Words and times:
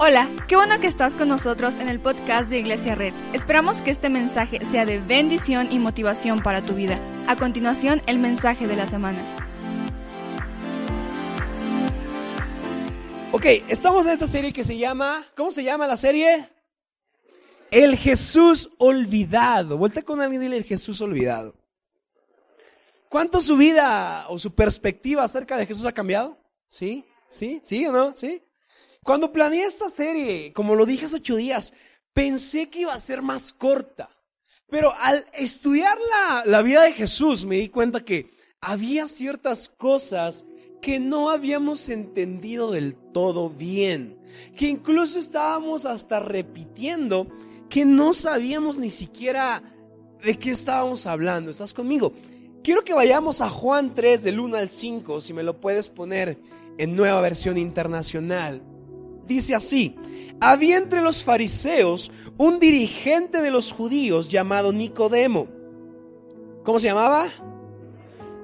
Hola, 0.00 0.30
qué 0.46 0.54
bueno 0.54 0.78
que 0.78 0.86
estás 0.86 1.16
con 1.16 1.26
nosotros 1.26 1.78
en 1.78 1.88
el 1.88 1.98
podcast 1.98 2.50
de 2.50 2.60
Iglesia 2.60 2.94
Red. 2.94 3.12
Esperamos 3.32 3.82
que 3.82 3.90
este 3.90 4.08
mensaje 4.08 4.64
sea 4.64 4.84
de 4.84 5.00
bendición 5.00 5.72
y 5.72 5.80
motivación 5.80 6.40
para 6.40 6.64
tu 6.64 6.74
vida. 6.74 7.00
A 7.26 7.34
continuación, 7.34 8.00
el 8.06 8.20
mensaje 8.20 8.68
de 8.68 8.76
la 8.76 8.86
semana. 8.86 9.18
Ok, 13.32 13.44
estamos 13.68 14.06
en 14.06 14.12
esta 14.12 14.28
serie 14.28 14.52
que 14.52 14.62
se 14.62 14.78
llama, 14.78 15.26
¿cómo 15.36 15.50
se 15.50 15.64
llama 15.64 15.88
la 15.88 15.96
serie? 15.96 16.48
El 17.72 17.96
Jesús 17.96 18.70
olvidado. 18.78 19.78
Vuelta 19.78 20.02
con 20.02 20.20
alguien 20.20 20.42
y 20.42 20.44
dile 20.44 20.58
el 20.58 20.64
Jesús 20.64 21.00
olvidado. 21.00 21.56
¿Cuánto 23.08 23.40
su 23.40 23.56
vida 23.56 24.26
o 24.28 24.38
su 24.38 24.54
perspectiva 24.54 25.24
acerca 25.24 25.56
de 25.56 25.66
Jesús 25.66 25.84
ha 25.86 25.92
cambiado? 25.92 26.38
¿Sí? 26.66 27.04
¿Sí? 27.26 27.60
¿Sí 27.64 27.84
o 27.84 27.90
no? 27.90 28.14
¿Sí? 28.14 28.44
Cuando 29.08 29.32
planeé 29.32 29.64
esta 29.64 29.88
serie, 29.88 30.52
como 30.52 30.74
lo 30.74 30.84
dije 30.84 31.06
hace 31.06 31.16
ocho 31.16 31.36
días, 31.36 31.72
pensé 32.12 32.68
que 32.68 32.80
iba 32.80 32.92
a 32.92 32.98
ser 32.98 33.22
más 33.22 33.54
corta. 33.54 34.10
Pero 34.68 34.92
al 35.00 35.24
estudiar 35.32 35.96
la, 36.10 36.42
la 36.44 36.60
vida 36.60 36.82
de 36.82 36.92
Jesús 36.92 37.46
me 37.46 37.56
di 37.56 37.70
cuenta 37.70 38.04
que 38.04 38.30
había 38.60 39.08
ciertas 39.08 39.70
cosas 39.70 40.44
que 40.82 41.00
no 41.00 41.30
habíamos 41.30 41.88
entendido 41.88 42.70
del 42.70 42.96
todo 42.96 43.48
bien, 43.48 44.18
que 44.54 44.68
incluso 44.68 45.18
estábamos 45.18 45.86
hasta 45.86 46.20
repitiendo 46.20 47.28
que 47.70 47.86
no 47.86 48.12
sabíamos 48.12 48.76
ni 48.76 48.90
siquiera 48.90 49.62
de 50.22 50.38
qué 50.38 50.50
estábamos 50.50 51.06
hablando. 51.06 51.50
¿Estás 51.50 51.72
conmigo? 51.72 52.12
Quiero 52.62 52.84
que 52.84 52.92
vayamos 52.92 53.40
a 53.40 53.48
Juan 53.48 53.94
3 53.94 54.22
del 54.22 54.38
1 54.38 54.58
al 54.58 54.68
5, 54.68 55.22
si 55.22 55.32
me 55.32 55.44
lo 55.44 55.62
puedes 55.62 55.88
poner 55.88 56.38
en 56.76 56.94
nueva 56.94 57.22
versión 57.22 57.56
internacional. 57.56 58.60
Dice 59.28 59.54
así, 59.54 59.94
había 60.40 60.78
entre 60.78 61.02
los 61.02 61.22
fariseos 61.22 62.10
un 62.38 62.58
dirigente 62.58 63.42
de 63.42 63.50
los 63.50 63.72
judíos 63.72 64.30
llamado 64.30 64.72
Nicodemo. 64.72 65.48
¿Cómo 66.64 66.78
se 66.80 66.88
llamaba? 66.88 67.28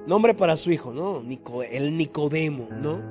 Nombre 0.07 0.33
para 0.33 0.55
su 0.55 0.71
hijo, 0.71 0.93
¿no? 0.93 1.23
el 1.69 1.97
Nicodemo, 1.97 2.67
¿no? 2.71 3.01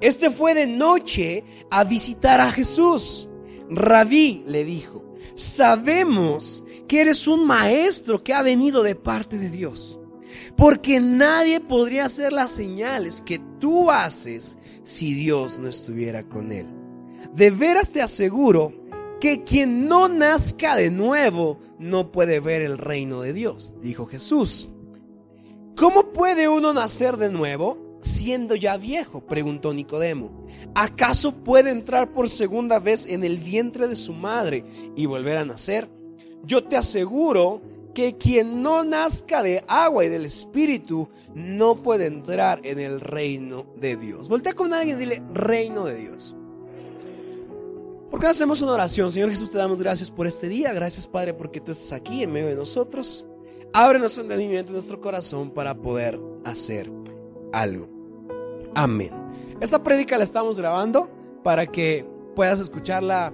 Este 0.00 0.30
fue 0.30 0.54
de 0.54 0.66
noche 0.66 1.44
a 1.70 1.84
visitar 1.84 2.40
a 2.40 2.50
Jesús. 2.50 3.28
Rabí 3.68 4.44
le 4.46 4.64
dijo, 4.64 5.04
sabemos 5.34 6.64
que 6.86 7.00
eres 7.00 7.26
un 7.26 7.46
maestro 7.46 8.22
que 8.22 8.32
ha 8.32 8.42
venido 8.42 8.82
de 8.82 8.94
parte 8.94 9.38
de 9.38 9.50
Dios, 9.50 9.98
porque 10.56 11.00
nadie 11.00 11.60
podría 11.60 12.04
hacer 12.04 12.32
las 12.32 12.52
señales 12.52 13.20
que 13.20 13.40
tú 13.58 13.90
haces 13.90 14.57
si 14.88 15.12
Dios 15.12 15.58
no 15.58 15.68
estuviera 15.68 16.22
con 16.22 16.50
él. 16.50 16.66
De 17.34 17.50
veras 17.50 17.90
te 17.90 18.00
aseguro 18.00 18.72
que 19.20 19.44
quien 19.44 19.86
no 19.86 20.08
nazca 20.08 20.76
de 20.76 20.90
nuevo 20.90 21.58
no 21.78 22.10
puede 22.10 22.40
ver 22.40 22.62
el 22.62 22.78
reino 22.78 23.20
de 23.20 23.34
Dios, 23.34 23.74
dijo 23.82 24.06
Jesús. 24.06 24.70
¿Cómo 25.76 26.12
puede 26.14 26.48
uno 26.48 26.72
nacer 26.72 27.18
de 27.18 27.30
nuevo 27.30 27.98
siendo 28.00 28.54
ya 28.54 28.78
viejo? 28.78 29.20
preguntó 29.26 29.74
Nicodemo. 29.74 30.46
¿Acaso 30.74 31.44
puede 31.44 31.70
entrar 31.70 32.14
por 32.14 32.30
segunda 32.30 32.78
vez 32.78 33.04
en 33.04 33.24
el 33.24 33.36
vientre 33.36 33.88
de 33.88 33.96
su 33.96 34.14
madre 34.14 34.64
y 34.96 35.04
volver 35.04 35.36
a 35.36 35.44
nacer? 35.44 35.90
Yo 36.44 36.64
te 36.64 36.78
aseguro 36.78 37.60
que 37.98 38.16
quien 38.16 38.62
no 38.62 38.84
nazca 38.84 39.42
de 39.42 39.64
agua 39.66 40.04
y 40.04 40.08
del 40.08 40.24
Espíritu 40.24 41.08
no 41.34 41.82
puede 41.82 42.06
entrar 42.06 42.60
en 42.62 42.78
el 42.78 43.00
reino 43.00 43.66
de 43.74 43.96
Dios. 43.96 44.28
Voltea 44.28 44.52
con 44.52 44.72
alguien 44.72 44.98
y 44.98 45.00
dile, 45.00 45.22
reino 45.34 45.84
de 45.84 45.96
Dios. 45.96 46.36
¿Por 48.08 48.20
qué 48.20 48.28
hacemos 48.28 48.62
una 48.62 48.74
oración? 48.74 49.10
Señor 49.10 49.30
Jesús, 49.30 49.50
te 49.50 49.58
damos 49.58 49.82
gracias 49.82 50.12
por 50.12 50.28
este 50.28 50.48
día. 50.48 50.72
Gracias, 50.72 51.08
Padre, 51.08 51.34
porque 51.34 51.60
tú 51.60 51.72
estás 51.72 51.90
aquí 51.90 52.22
en 52.22 52.30
medio 52.30 52.46
de 52.46 52.54
nosotros. 52.54 53.26
Abre 53.72 53.98
nuestro 53.98 54.22
entendimiento 54.22 54.70
y 54.70 54.74
nuestro 54.74 55.00
corazón 55.00 55.50
para 55.50 55.74
poder 55.74 56.20
hacer 56.44 56.88
algo. 57.52 57.88
Amén. 58.76 59.10
Esta 59.60 59.82
prédica 59.82 60.16
la 60.18 60.22
estamos 60.22 60.56
grabando 60.56 61.10
para 61.42 61.66
que 61.66 62.06
puedas 62.36 62.60
escucharla 62.60 63.32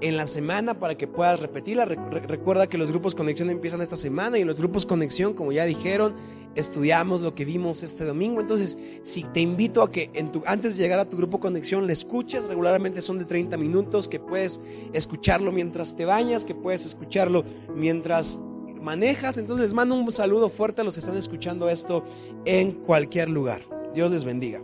en 0.00 0.16
la 0.16 0.26
semana 0.26 0.78
para 0.78 0.96
que 0.96 1.06
puedas 1.06 1.40
repetirla. 1.40 1.84
recuerda 1.84 2.68
que 2.68 2.78
los 2.78 2.90
grupos 2.90 3.14
conexión 3.14 3.50
empiezan 3.50 3.80
esta 3.80 3.96
semana 3.96 4.38
y 4.38 4.42
en 4.42 4.46
los 4.46 4.58
grupos 4.58 4.86
conexión, 4.86 5.34
como 5.34 5.52
ya 5.52 5.64
dijeron, 5.64 6.14
estudiamos 6.54 7.20
lo 7.20 7.34
que 7.34 7.44
vimos 7.44 7.82
este 7.82 8.04
domingo. 8.04 8.40
Entonces, 8.40 8.78
si 9.02 9.24
te 9.24 9.40
invito 9.40 9.82
a 9.82 9.90
que 9.90 10.10
en 10.14 10.30
tu, 10.30 10.42
antes 10.46 10.76
de 10.76 10.82
llegar 10.82 11.00
a 11.00 11.08
tu 11.08 11.16
grupo 11.16 11.40
conexión 11.40 11.86
le 11.86 11.92
escuches, 11.92 12.48
regularmente 12.48 13.00
son 13.00 13.18
de 13.18 13.24
30 13.24 13.56
minutos, 13.56 14.08
que 14.08 14.20
puedes 14.20 14.60
escucharlo 14.92 15.52
mientras 15.52 15.96
te 15.96 16.04
bañas, 16.04 16.44
que 16.44 16.54
puedes 16.54 16.84
escucharlo 16.84 17.44
mientras 17.74 18.38
manejas. 18.80 19.38
Entonces 19.38 19.64
les 19.64 19.74
mando 19.74 19.94
un 19.94 20.10
saludo 20.12 20.48
fuerte 20.48 20.82
a 20.82 20.84
los 20.84 20.94
que 20.94 21.00
están 21.00 21.16
escuchando 21.16 21.68
esto 21.68 22.04
en 22.44 22.72
cualquier 22.72 23.28
lugar. 23.28 23.62
Dios 23.94 24.10
les 24.10 24.24
bendiga. 24.24 24.62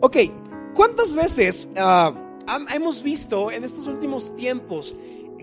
Ok, 0.00 0.18
¿cuántas 0.74 1.14
veces... 1.14 1.68
Ah, 1.76 2.20
hemos 2.70 3.02
visto 3.02 3.50
en 3.50 3.64
estos 3.64 3.86
últimos 3.86 4.34
tiempos 4.36 4.94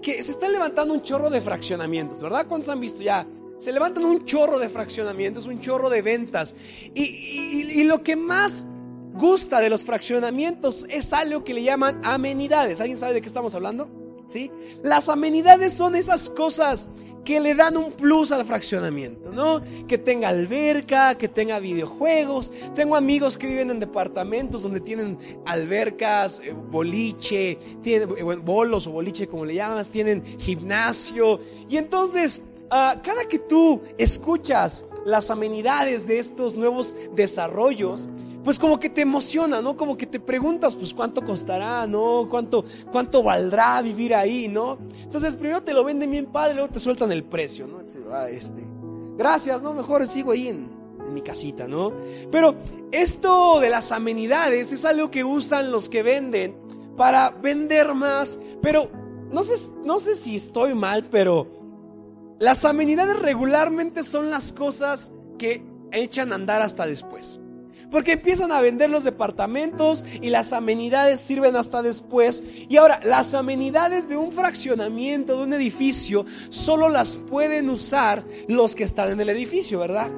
que 0.01 0.21
se 0.23 0.31
están 0.31 0.51
levantando 0.51 0.93
un 0.93 1.01
chorro 1.01 1.29
de 1.29 1.41
fraccionamientos, 1.41 2.21
¿verdad? 2.21 2.47
¿Cuántos 2.47 2.69
han 2.69 2.79
visto 2.79 3.01
ya? 3.03 3.27
Se 3.57 3.71
levantan 3.71 4.05
un 4.05 4.25
chorro 4.25 4.57
de 4.57 4.69
fraccionamientos, 4.69 5.45
un 5.45 5.59
chorro 5.59 5.89
de 5.89 6.01
ventas. 6.01 6.55
Y, 6.95 7.83
lo 7.83 8.01
que 8.01 8.15
más 8.15 8.65
gusta 9.13 9.59
de 9.59 9.69
los 9.69 9.83
fraccionamientos 9.83 10.85
es 10.89 11.13
algo 11.13 11.43
que 11.43 11.53
le 11.53 11.61
llaman 11.63 12.01
amenidades. 12.03 12.81
¿Alguien 12.81 12.97
sabe 12.97 13.13
de 13.13 13.21
qué 13.21 13.27
estamos 13.27 13.53
hablando? 13.53 13.89
¿Sí? 14.25 14.49
Las 14.83 15.09
amenidades 15.09 15.73
son 15.73 15.95
esas 15.95 16.29
cosas 16.29 16.89
que 17.23 17.39
le 17.39 17.55
dan 17.55 17.77
un 17.77 17.91
plus 17.91 18.31
al 18.31 18.45
fraccionamiento, 18.45 19.31
¿no? 19.31 19.61
Que 19.87 19.97
tenga 19.97 20.29
alberca, 20.29 21.15
que 21.15 21.27
tenga 21.27 21.59
videojuegos. 21.59 22.51
Tengo 22.75 22.95
amigos 22.95 23.37
que 23.37 23.47
viven 23.47 23.69
en 23.69 23.79
departamentos 23.79 24.63
donde 24.63 24.79
tienen 24.79 25.17
albercas, 25.45 26.41
eh, 26.43 26.53
boliche, 26.53 27.57
tienen 27.81 28.09
eh, 28.17 28.23
bolos 28.23 28.87
o 28.87 28.91
boliche 28.91 29.27
como 29.27 29.45
le 29.45 29.55
llamas, 29.55 29.89
tienen 29.89 30.23
gimnasio. 30.39 31.39
Y 31.69 31.77
entonces, 31.77 32.41
ah, 32.69 33.01
cada 33.03 33.25
que 33.25 33.39
tú 33.39 33.81
escuchas 33.97 34.85
las 35.05 35.31
amenidades 35.31 36.07
de 36.07 36.19
estos 36.19 36.55
nuevos 36.55 36.95
desarrollos, 37.15 38.07
pues 38.43 38.57
como 38.57 38.79
que 38.79 38.89
te 38.89 39.01
emociona, 39.01 39.61
¿no? 39.61 39.77
Como 39.77 39.97
que 39.97 40.05
te 40.05 40.19
preguntas, 40.19 40.75
pues 40.75 40.93
cuánto 40.93 41.23
costará, 41.23 41.85
¿no? 41.85 42.27
¿Cuánto, 42.29 42.65
cuánto 42.91 43.21
valdrá 43.23 43.81
vivir 43.81 44.15
ahí, 44.15 44.47
¿no? 44.47 44.79
Entonces 45.03 45.35
primero 45.35 45.61
te 45.61 45.73
lo 45.73 45.83
venden 45.83 46.09
bien 46.11 46.25
padre, 46.25 46.55
luego 46.55 46.69
te 46.69 46.79
sueltan 46.79 47.11
el 47.11 47.23
precio, 47.23 47.67
¿no? 47.67 47.79
Ah, 48.11 48.29
este, 48.29 48.63
gracias, 49.17 49.61
¿no? 49.61 49.73
Mejor 49.73 50.07
sigo 50.07 50.31
ahí 50.31 50.47
en, 50.47 50.81
mi 51.11 51.21
casita, 51.21 51.67
¿no? 51.67 51.91
Pero 52.31 52.55
esto 52.93 53.59
de 53.59 53.69
las 53.69 53.91
amenidades 53.91 54.71
es 54.71 54.85
algo 54.85 55.11
que 55.11 55.25
usan 55.25 55.69
los 55.69 55.89
que 55.89 56.03
venden 56.03 56.55
para 56.95 57.31
vender 57.31 57.93
más, 57.93 58.39
pero 58.61 58.89
no 59.29 59.43
sé, 59.43 59.55
no 59.83 59.99
sé 59.99 60.15
si 60.15 60.37
estoy 60.37 60.73
mal, 60.73 61.09
pero 61.11 61.47
las 62.39 62.63
amenidades 62.63 63.19
regularmente 63.19 64.03
son 64.03 64.29
las 64.29 64.53
cosas 64.53 65.11
que 65.37 65.65
echan 65.91 66.31
a 66.31 66.35
andar 66.35 66.61
hasta 66.61 66.85
después. 66.85 67.40
Porque 67.91 68.13
empiezan 68.13 68.51
a 68.51 68.61
vender 68.61 68.89
los 68.89 69.03
departamentos 69.03 70.05
y 70.21 70.29
las 70.29 70.53
amenidades 70.53 71.19
sirven 71.19 71.55
hasta 71.55 71.83
después. 71.83 72.43
Y 72.69 72.77
ahora, 72.77 73.01
las 73.03 73.33
amenidades 73.33 74.07
de 74.07 74.15
un 74.17 74.31
fraccionamiento, 74.31 75.35
de 75.35 75.43
un 75.43 75.53
edificio, 75.53 76.25
solo 76.49 76.89
las 76.89 77.17
pueden 77.17 77.69
usar 77.69 78.23
los 78.47 78.75
que 78.75 78.85
están 78.85 79.11
en 79.11 79.19
el 79.19 79.29
edificio, 79.29 79.79
¿verdad? 79.79 80.09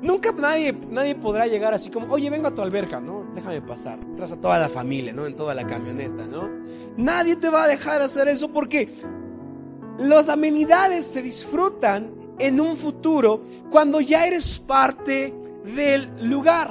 Nunca 0.00 0.32
nadie, 0.32 0.76
nadie 0.90 1.14
podrá 1.14 1.46
llegar 1.46 1.74
así 1.74 1.90
como, 1.90 2.12
oye, 2.12 2.28
vengo 2.30 2.48
a 2.48 2.54
tu 2.54 2.62
alberca, 2.62 3.00
¿no? 3.00 3.26
Déjame 3.34 3.62
pasar. 3.62 3.98
Tras 4.16 4.32
a 4.32 4.36
toda 4.36 4.58
la 4.58 4.68
familia, 4.68 5.12
¿no? 5.12 5.26
En 5.26 5.34
toda 5.34 5.54
la 5.54 5.66
camioneta, 5.66 6.26
¿no? 6.26 6.48
Nadie 6.96 7.36
te 7.36 7.48
va 7.48 7.64
a 7.64 7.66
dejar 7.66 8.02
hacer 8.02 8.28
eso 8.28 8.48
porque 8.52 8.88
las 9.98 10.28
amenidades 10.28 11.06
se 11.06 11.22
disfrutan 11.22 12.10
en 12.38 12.60
un 12.60 12.76
futuro 12.76 13.42
cuando 13.70 14.00
ya 14.00 14.26
eres 14.26 14.58
parte 14.58 15.32
del 15.64 16.10
lugar. 16.28 16.70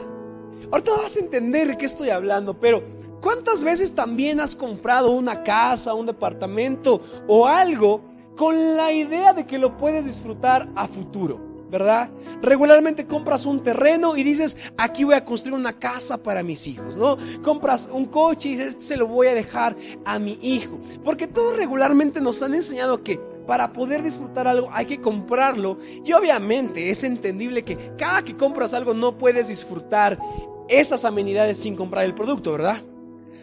Ahorita 0.71 0.91
vas 0.91 1.15
a 1.15 1.19
entender 1.19 1.67
de 1.67 1.77
qué 1.77 1.85
estoy 1.85 2.09
hablando, 2.09 2.59
pero 2.59 2.83
¿cuántas 3.21 3.63
veces 3.63 3.93
también 3.93 4.39
has 4.39 4.55
comprado 4.55 5.11
una 5.11 5.43
casa, 5.43 5.93
un 5.93 6.05
departamento 6.05 7.01
o 7.27 7.47
algo 7.47 8.01
con 8.35 8.75
la 8.75 8.91
idea 8.91 9.33
de 9.33 9.45
que 9.45 9.57
lo 9.57 9.77
puedes 9.77 10.05
disfrutar 10.05 10.69
a 10.75 10.87
futuro? 10.87 11.53
¿verdad? 11.73 12.11
Regularmente 12.43 13.07
compras 13.07 13.47
un 13.47 13.63
terreno 13.63 14.15
y 14.15 14.21
dices, 14.21 14.57
aquí 14.77 15.05
voy 15.05 15.15
a 15.15 15.25
construir 15.25 15.55
una 15.55 15.79
casa 15.79 16.21
para 16.21 16.43
mis 16.43 16.67
hijos, 16.67 16.97
¿no? 16.97 17.17
Compras 17.41 17.89
un 17.91 18.05
coche 18.05 18.49
y 18.49 18.51
dices, 18.51 18.67
este 18.73 18.83
se 18.83 18.97
lo 18.97 19.07
voy 19.07 19.25
a 19.25 19.33
dejar 19.33 19.75
a 20.05 20.19
mi 20.19 20.37
hijo. 20.43 20.77
Porque 21.03 21.25
todos 21.25 21.57
regularmente 21.57 22.21
nos 22.21 22.43
han 22.43 22.53
enseñado 22.53 23.01
que 23.01 23.19
para 23.45 23.73
poder 23.73 24.03
disfrutar 24.03 24.47
algo 24.47 24.69
hay 24.71 24.85
que 24.85 25.01
comprarlo. 25.01 25.77
Y 26.05 26.13
obviamente 26.13 26.89
es 26.89 27.03
entendible 27.03 27.63
que 27.63 27.93
cada 27.97 28.23
que 28.23 28.35
compras 28.35 28.73
algo 28.73 28.93
no 28.93 29.17
puedes 29.17 29.47
disfrutar 29.47 30.19
esas 30.67 31.05
amenidades 31.05 31.57
sin 31.57 31.75
comprar 31.75 32.05
el 32.05 32.13
producto, 32.13 32.53
¿verdad? 32.53 32.81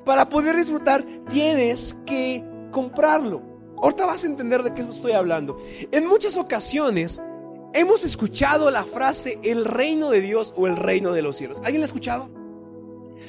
Para 0.05 0.29
poder 0.29 0.57
disfrutar 0.57 1.05
tienes 1.29 1.95
que 2.07 2.45
comprarlo. 2.71 3.43
Ahorita 3.83 4.07
vas 4.07 4.25
a 4.25 4.27
entender 4.27 4.63
de 4.63 4.75
qué 4.75 4.83
estoy 4.83 5.13
hablando. 5.13 5.57
En 5.91 6.07
muchas 6.07 6.37
ocasiones 6.37 7.21
hemos 7.73 8.05
escuchado 8.05 8.71
la 8.71 8.85
frase 8.85 9.39
el 9.43 9.65
reino 9.65 10.11
de 10.11 10.21
Dios 10.21 10.55
o 10.57 10.67
el 10.67 10.77
reino 10.77 11.13
de 11.13 11.23
los 11.23 11.37
cielos. 11.37 11.59
¿Alguien 11.59 11.81
la 11.81 11.85
ha 11.85 11.87
escuchado? 11.87 12.40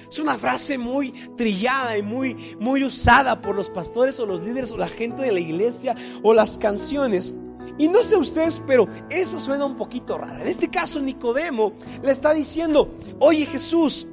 Es 0.10 0.20
una 0.20 0.38
frase 0.38 0.78
muy 0.78 1.12
trillada 1.36 1.98
y 1.98 2.02
muy, 2.02 2.56
muy 2.60 2.84
usada 2.84 3.42
por 3.42 3.56
los 3.56 3.70
pastores 3.70 4.20
o 4.20 4.26
los 4.26 4.42
líderes 4.42 4.72
o 4.72 4.78
la 4.78 4.88
gente 4.88 5.24
de 5.24 5.32
la 5.32 5.40
iglesia 5.40 5.96
o 6.24 6.34
las 6.34 6.58
canciones. 6.58 7.34
Y 7.78 7.88
no 7.88 8.04
sé 8.04 8.16
ustedes, 8.16 8.62
pero 8.66 8.88
eso 9.10 9.40
suena 9.40 9.66
un 9.66 9.76
poquito 9.76 10.18
raro. 10.18 10.42
En 10.42 10.48
este 10.48 10.70
caso, 10.70 11.00
Nicodemo 11.00 11.74
le 12.04 12.12
está 12.12 12.34
diciendo, 12.34 12.96
oye 13.20 13.46
Jesús, 13.46 14.08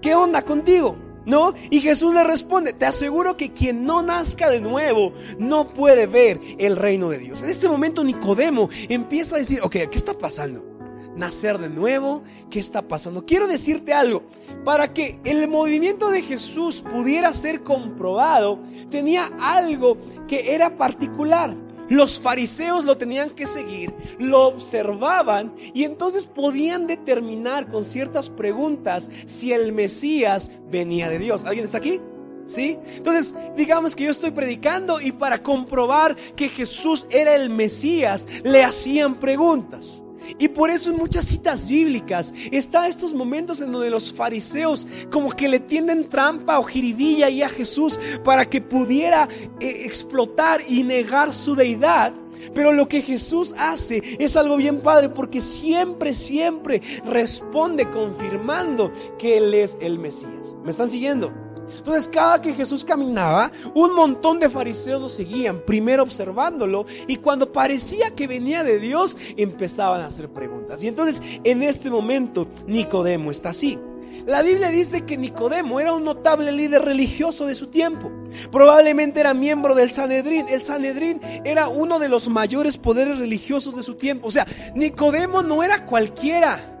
¿qué 0.00 0.14
onda 0.14 0.42
contigo? 0.42 0.96
¿No? 1.26 1.54
Y 1.70 1.80
Jesús 1.80 2.12
le 2.12 2.22
responde, 2.22 2.74
te 2.74 2.84
aseguro 2.84 3.36
que 3.36 3.52
quien 3.52 3.86
no 3.86 4.02
nazca 4.02 4.50
de 4.50 4.60
nuevo 4.60 5.12
no 5.38 5.68
puede 5.70 6.06
ver 6.06 6.38
el 6.58 6.76
reino 6.76 7.08
de 7.08 7.18
Dios. 7.18 7.42
En 7.42 7.48
este 7.48 7.68
momento 7.68 8.04
Nicodemo 8.04 8.68
empieza 8.88 9.36
a 9.36 9.38
decir, 9.38 9.60
ok, 9.62 9.72
¿qué 9.72 9.88
está 9.94 10.12
pasando? 10.12 10.73
Nacer 11.16 11.58
de 11.58 11.68
nuevo, 11.68 12.22
¿qué 12.50 12.58
está 12.58 12.82
pasando? 12.82 13.24
Quiero 13.24 13.46
decirte 13.46 13.92
algo, 13.92 14.24
para 14.64 14.92
que 14.92 15.20
el 15.24 15.46
movimiento 15.48 16.10
de 16.10 16.22
Jesús 16.22 16.82
pudiera 16.82 17.32
ser 17.32 17.62
comprobado, 17.62 18.58
tenía 18.90 19.30
algo 19.38 19.96
que 20.26 20.54
era 20.54 20.76
particular. 20.76 21.54
Los 21.88 22.18
fariseos 22.18 22.84
lo 22.84 22.96
tenían 22.96 23.30
que 23.30 23.46
seguir, 23.46 23.94
lo 24.18 24.46
observaban 24.46 25.54
y 25.74 25.84
entonces 25.84 26.26
podían 26.26 26.86
determinar 26.86 27.68
con 27.68 27.84
ciertas 27.84 28.30
preguntas 28.30 29.10
si 29.26 29.52
el 29.52 29.72
Mesías 29.72 30.50
venía 30.70 31.10
de 31.10 31.18
Dios. 31.18 31.44
¿Alguien 31.44 31.66
está 31.66 31.78
aquí? 31.78 32.00
¿Sí? 32.46 32.78
Entonces, 32.96 33.34
digamos 33.56 33.94
que 33.94 34.04
yo 34.04 34.10
estoy 34.10 34.30
predicando 34.30 35.00
y 35.00 35.12
para 35.12 35.42
comprobar 35.42 36.16
que 36.34 36.48
Jesús 36.48 37.06
era 37.10 37.34
el 37.34 37.50
Mesías, 37.50 38.28
le 38.42 38.64
hacían 38.64 39.16
preguntas. 39.16 40.02
Y 40.38 40.48
por 40.48 40.70
eso 40.70 40.90
en 40.90 40.96
muchas 40.96 41.26
citas 41.26 41.68
bíblicas 41.68 42.32
está 42.50 42.88
estos 42.88 43.14
momentos 43.14 43.60
en 43.60 43.72
donde 43.72 43.90
los 43.90 44.12
fariseos 44.12 44.86
como 45.10 45.30
que 45.30 45.48
le 45.48 45.60
tienden 45.60 46.08
trampa 46.08 46.58
o 46.58 46.64
jiribilla 46.64 47.26
ahí 47.26 47.42
a 47.42 47.48
Jesús 47.48 47.98
para 48.24 48.44
que 48.44 48.60
pudiera 48.60 49.28
eh, 49.60 49.82
explotar 49.84 50.60
y 50.68 50.82
negar 50.82 51.32
su 51.32 51.54
deidad. 51.54 52.12
Pero 52.54 52.72
lo 52.72 52.88
que 52.88 53.02
Jesús 53.02 53.54
hace 53.58 54.02
es 54.18 54.36
algo 54.36 54.56
bien 54.56 54.80
padre 54.80 55.08
porque 55.08 55.40
siempre, 55.40 56.14
siempre 56.14 56.82
responde 57.04 57.88
confirmando 57.90 58.92
que 59.18 59.38
Él 59.38 59.54
es 59.54 59.76
el 59.80 59.98
Mesías. 59.98 60.56
¿Me 60.62 60.70
están 60.70 60.90
siguiendo? 60.90 61.43
Entonces 61.76 62.08
cada 62.08 62.40
que 62.40 62.54
Jesús 62.54 62.84
caminaba, 62.84 63.50
un 63.74 63.94
montón 63.94 64.40
de 64.40 64.50
fariseos 64.50 65.02
lo 65.02 65.08
seguían, 65.08 65.60
primero 65.60 66.02
observándolo, 66.02 66.86
y 67.06 67.16
cuando 67.16 67.52
parecía 67.52 68.14
que 68.14 68.26
venía 68.26 68.64
de 68.64 68.78
Dios, 68.78 69.16
empezaban 69.36 70.00
a 70.02 70.06
hacer 70.06 70.28
preguntas. 70.28 70.82
Y 70.82 70.88
entonces 70.88 71.22
en 71.44 71.62
este 71.62 71.90
momento 71.90 72.46
Nicodemo 72.66 73.30
está 73.30 73.50
así. 73.50 73.78
La 74.26 74.42
Biblia 74.42 74.70
dice 74.70 75.02
que 75.02 75.18
Nicodemo 75.18 75.80
era 75.80 75.92
un 75.92 76.04
notable 76.04 76.50
líder 76.50 76.82
religioso 76.82 77.44
de 77.44 77.54
su 77.54 77.66
tiempo. 77.66 78.10
Probablemente 78.50 79.20
era 79.20 79.34
miembro 79.34 79.74
del 79.74 79.90
Sanedrín. 79.90 80.46
El 80.48 80.62
Sanedrín 80.62 81.20
era 81.44 81.68
uno 81.68 81.98
de 81.98 82.08
los 82.08 82.28
mayores 82.28 82.78
poderes 82.78 83.18
religiosos 83.18 83.76
de 83.76 83.82
su 83.82 83.96
tiempo. 83.96 84.28
O 84.28 84.30
sea, 84.30 84.46
Nicodemo 84.74 85.42
no 85.42 85.62
era 85.62 85.84
cualquiera. 85.84 86.73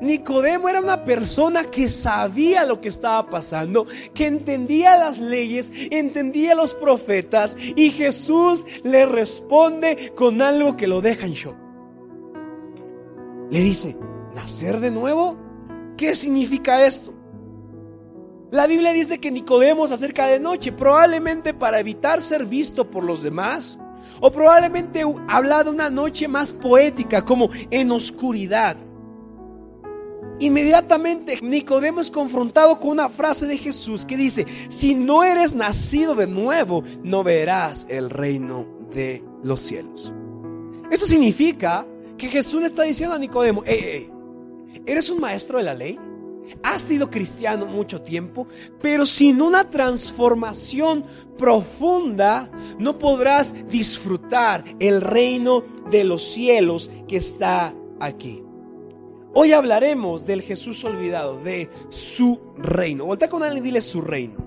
Nicodemo 0.00 0.68
era 0.68 0.80
una 0.80 1.04
persona 1.04 1.64
que 1.64 1.88
sabía 1.88 2.64
lo 2.64 2.80
que 2.80 2.88
estaba 2.88 3.28
pasando, 3.28 3.86
que 4.14 4.26
entendía 4.26 4.96
las 4.96 5.18
leyes, 5.18 5.72
entendía 5.90 6.54
los 6.54 6.74
profetas 6.74 7.56
y 7.58 7.90
Jesús 7.90 8.66
le 8.82 9.06
responde 9.06 10.12
con 10.14 10.42
algo 10.42 10.76
que 10.76 10.86
lo 10.86 11.00
deja 11.00 11.26
en 11.26 11.32
shock. 11.32 11.56
Le 13.50 13.60
dice, 13.60 13.96
¿nacer 14.34 14.80
de 14.80 14.90
nuevo? 14.90 15.36
¿Qué 15.96 16.14
significa 16.14 16.84
esto? 16.84 17.14
La 18.50 18.66
Biblia 18.66 18.92
dice 18.92 19.18
que 19.18 19.30
Nicodemo 19.30 19.86
se 19.86 19.94
acerca 19.94 20.26
de 20.26 20.38
noche, 20.38 20.72
probablemente 20.72 21.52
para 21.52 21.80
evitar 21.80 22.22
ser 22.22 22.46
visto 22.46 22.90
por 22.90 23.02
los 23.02 23.22
demás, 23.22 23.78
o 24.20 24.30
probablemente 24.30 25.02
habla 25.28 25.64
de 25.64 25.70
una 25.70 25.90
noche 25.90 26.28
más 26.28 26.52
poética, 26.52 27.24
como 27.24 27.50
en 27.70 27.90
oscuridad. 27.90 28.76
Inmediatamente 30.38 31.38
Nicodemo 31.40 32.00
es 32.00 32.10
confrontado 32.10 32.78
con 32.78 32.90
una 32.90 33.08
frase 33.08 33.46
de 33.46 33.56
Jesús 33.56 34.04
que 34.04 34.16
dice, 34.16 34.46
si 34.68 34.94
no 34.94 35.24
eres 35.24 35.54
nacido 35.54 36.14
de 36.14 36.26
nuevo, 36.26 36.84
no 37.02 37.24
verás 37.24 37.86
el 37.88 38.10
reino 38.10 38.66
de 38.92 39.24
los 39.42 39.62
cielos. 39.62 40.12
Esto 40.90 41.06
significa 41.06 41.86
que 42.18 42.28
Jesús 42.28 42.60
le 42.60 42.66
está 42.66 42.82
diciendo 42.82 43.14
a 43.14 43.18
Nicodemo, 43.18 43.64
¿eres 43.64 45.10
un 45.10 45.20
maestro 45.20 45.58
de 45.58 45.64
la 45.64 45.74
ley? 45.74 45.98
Has 46.62 46.82
sido 46.82 47.10
cristiano 47.10 47.66
mucho 47.66 48.02
tiempo, 48.02 48.46
pero 48.80 49.04
sin 49.04 49.42
una 49.42 49.68
transformación 49.68 51.04
profunda 51.36 52.48
no 52.78 52.98
podrás 52.98 53.68
disfrutar 53.68 54.64
el 54.78 55.00
reino 55.00 55.64
de 55.90 56.04
los 56.04 56.22
cielos 56.22 56.90
que 57.08 57.16
está 57.16 57.74
aquí. 57.98 58.45
Hoy 59.38 59.52
hablaremos 59.52 60.24
del 60.24 60.40
Jesús 60.40 60.82
olvidado, 60.86 61.38
de 61.38 61.68
su 61.90 62.40
reino. 62.56 63.04
Voltea 63.04 63.28
con 63.28 63.42
alguien 63.42 63.62
y 63.62 63.66
dile 63.66 63.82
su 63.82 64.00
reino. 64.00 64.38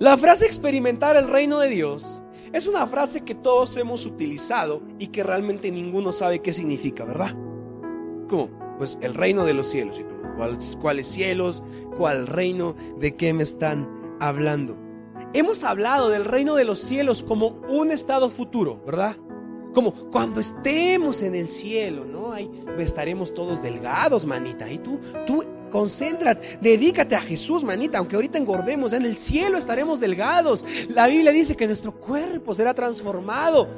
La 0.00 0.16
frase 0.18 0.46
experimentar 0.46 1.14
el 1.14 1.28
reino 1.28 1.60
de 1.60 1.68
Dios 1.68 2.24
es 2.52 2.66
una 2.66 2.84
frase 2.88 3.24
que 3.24 3.36
todos 3.36 3.76
hemos 3.76 4.04
utilizado 4.04 4.82
y 4.98 5.06
que 5.06 5.22
realmente 5.22 5.70
ninguno 5.70 6.10
sabe 6.10 6.40
qué 6.40 6.52
significa, 6.52 7.04
¿verdad? 7.04 7.36
¿Cómo? 8.28 8.50
Pues 8.78 8.98
el 9.00 9.14
reino 9.14 9.44
de 9.44 9.54
los 9.54 9.68
cielos. 9.68 10.00
¿Cuáles 10.80 11.06
cielos? 11.06 11.62
¿Cuál 11.96 12.26
reino? 12.26 12.74
¿De 12.98 13.14
qué 13.14 13.32
me 13.32 13.44
están 13.44 13.88
hablando? 14.18 14.76
Hemos 15.34 15.62
hablado 15.62 16.08
del 16.08 16.24
reino 16.24 16.56
de 16.56 16.64
los 16.64 16.80
cielos 16.80 17.22
como 17.22 17.60
un 17.68 17.92
estado 17.92 18.28
futuro, 18.28 18.82
¿verdad? 18.84 19.16
Como 19.76 19.92
cuando 20.10 20.40
estemos 20.40 21.20
en 21.20 21.34
el 21.34 21.48
cielo, 21.48 22.06
¿no? 22.06 22.32
Ahí 22.32 22.50
estaremos 22.78 23.34
todos 23.34 23.60
delgados, 23.60 24.24
manita. 24.24 24.72
Y 24.72 24.78
tú, 24.78 24.98
tú 25.26 25.44
concéntrate, 25.70 26.58
dedícate 26.62 27.14
a 27.14 27.20
Jesús, 27.20 27.62
manita. 27.62 27.98
Aunque 27.98 28.16
ahorita 28.16 28.38
engordemos, 28.38 28.94
en 28.94 29.04
el 29.04 29.18
cielo 29.18 29.58
estaremos 29.58 30.00
delgados. 30.00 30.64
La 30.88 31.08
Biblia 31.08 31.30
dice 31.30 31.56
que 31.56 31.66
nuestro 31.66 31.92
cuerpo 31.92 32.54
será 32.54 32.72
transformado. 32.72 33.68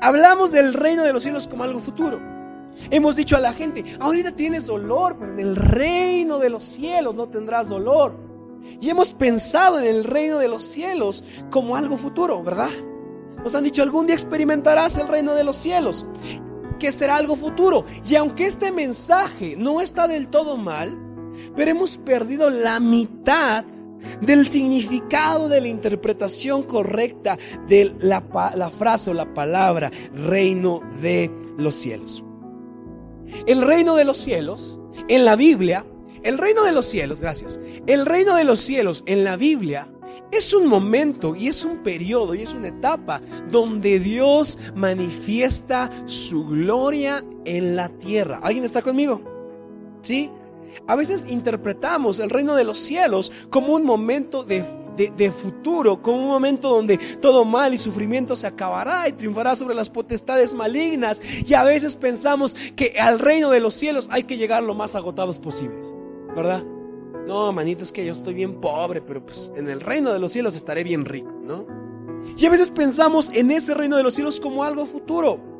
Hablamos 0.00 0.52
del 0.52 0.72
reino 0.72 1.02
de 1.02 1.12
los 1.12 1.24
cielos 1.24 1.48
como 1.48 1.64
algo 1.64 1.80
futuro. 1.80 2.20
Hemos 2.92 3.16
dicho 3.16 3.36
a 3.36 3.40
la 3.40 3.52
gente, 3.52 3.84
ahorita 3.98 4.36
tienes 4.36 4.66
dolor, 4.66 5.16
pero 5.18 5.32
en 5.32 5.40
el 5.40 5.56
reino 5.56 6.38
de 6.38 6.48
los 6.48 6.64
cielos 6.64 7.16
no 7.16 7.28
tendrás 7.28 7.70
dolor. 7.70 8.14
Y 8.80 8.88
hemos 8.88 9.14
pensado 9.14 9.80
en 9.80 9.84
el 9.84 10.04
reino 10.04 10.38
de 10.38 10.46
los 10.46 10.62
cielos 10.62 11.24
como 11.50 11.74
algo 11.74 11.96
futuro, 11.96 12.40
¿verdad? 12.44 12.70
Nos 13.42 13.54
han 13.54 13.64
dicho, 13.64 13.82
algún 13.82 14.06
día 14.06 14.14
experimentarás 14.14 14.96
el 14.96 15.08
reino 15.08 15.34
de 15.34 15.44
los 15.44 15.56
cielos, 15.56 16.06
que 16.78 16.92
será 16.92 17.16
algo 17.16 17.36
futuro. 17.36 17.84
Y 18.08 18.14
aunque 18.14 18.46
este 18.46 18.72
mensaje 18.72 19.56
no 19.56 19.80
está 19.80 20.08
del 20.08 20.28
todo 20.28 20.56
mal, 20.56 20.96
pero 21.56 21.70
hemos 21.70 21.96
perdido 21.96 22.50
la 22.50 22.80
mitad 22.80 23.64
del 24.20 24.48
significado 24.48 25.48
de 25.48 25.60
la 25.60 25.68
interpretación 25.68 26.62
correcta 26.64 27.38
de 27.68 27.94
la, 28.00 28.24
la, 28.56 28.70
frase 28.70 29.10
o 29.10 29.14
la 29.14 29.32
palabra 29.32 29.90
reino 30.14 30.82
de 31.00 31.30
los 31.56 31.74
cielos. 31.74 32.24
El 33.46 33.62
reino 33.62 33.94
de 33.94 34.04
los 34.04 34.18
cielos 34.18 34.78
en 35.08 35.24
la 35.24 35.36
Biblia, 35.36 35.84
el 36.22 36.38
reino 36.38 36.64
de 36.64 36.72
los 36.72 36.86
cielos, 36.86 37.20
gracias, 37.20 37.58
el 37.86 38.06
reino 38.06 38.34
de 38.36 38.44
los 38.44 38.60
cielos 38.60 39.02
en 39.06 39.24
la 39.24 39.36
Biblia 39.36 39.88
es 40.30 40.54
un 40.54 40.66
momento 40.66 41.36
y 41.36 41.48
es 41.48 41.64
un 41.64 41.82
periodo 41.82 42.34
y 42.34 42.42
es 42.42 42.54
una 42.54 42.68
etapa 42.68 43.20
donde 43.50 43.98
Dios 43.98 44.58
manifiesta 44.74 45.90
su 46.06 46.46
gloria 46.46 47.24
en 47.44 47.76
la 47.76 47.88
tierra. 47.88 48.40
¿Alguien 48.42 48.64
está 48.64 48.82
conmigo? 48.82 49.20
¿Sí? 50.02 50.30
A 50.86 50.96
veces 50.96 51.26
interpretamos 51.28 52.18
el 52.18 52.30
reino 52.30 52.54
de 52.54 52.64
los 52.64 52.78
cielos 52.78 53.30
como 53.50 53.74
un 53.74 53.84
momento 53.84 54.42
de, 54.42 54.64
futuro, 55.30 56.00
como 56.02 56.18
un 56.18 56.28
momento 56.28 56.70
donde 56.70 56.98
todo 57.20 57.44
mal 57.44 57.74
y 57.74 57.78
sufrimiento 57.78 58.36
se 58.36 58.46
acabará 58.46 59.08
y 59.08 59.12
triunfará 59.12 59.54
sobre 59.54 59.74
las 59.74 59.90
potestades 59.90 60.54
malignas. 60.54 61.20
Y 61.46 61.52
a 61.54 61.64
veces 61.64 61.94
pensamos 61.94 62.54
que 62.74 62.94
al 62.98 63.18
reino 63.18 63.50
de 63.50 63.60
los 63.60 63.74
cielos 63.74 64.08
hay 64.10 64.24
que 64.24 64.38
llegar 64.38 64.62
lo 64.62 64.74
más 64.74 64.94
agotados 64.94 65.38
posibles, 65.38 65.94
¿verdad? 66.34 66.62
No, 67.26 67.52
manito, 67.52 67.84
es 67.84 67.92
que 67.92 68.04
yo 68.04 68.12
estoy 68.12 68.34
bien 68.34 68.60
pobre, 68.60 69.00
pero 69.00 69.24
pues 69.24 69.52
en 69.56 69.68
el 69.68 69.80
reino 69.80 70.12
de 70.12 70.18
los 70.18 70.32
cielos 70.32 70.54
estaré 70.56 70.82
bien 70.82 71.04
rico, 71.04 71.32
¿no? 71.42 71.66
Y 72.36 72.46
a 72.46 72.50
veces 72.50 72.70
pensamos 72.70 73.30
en 73.32 73.50
ese 73.50 73.74
reino 73.74 73.96
de 73.96 74.02
los 74.02 74.14
cielos 74.14 74.40
como 74.40 74.64
algo 74.64 74.86
futuro. 74.86 75.52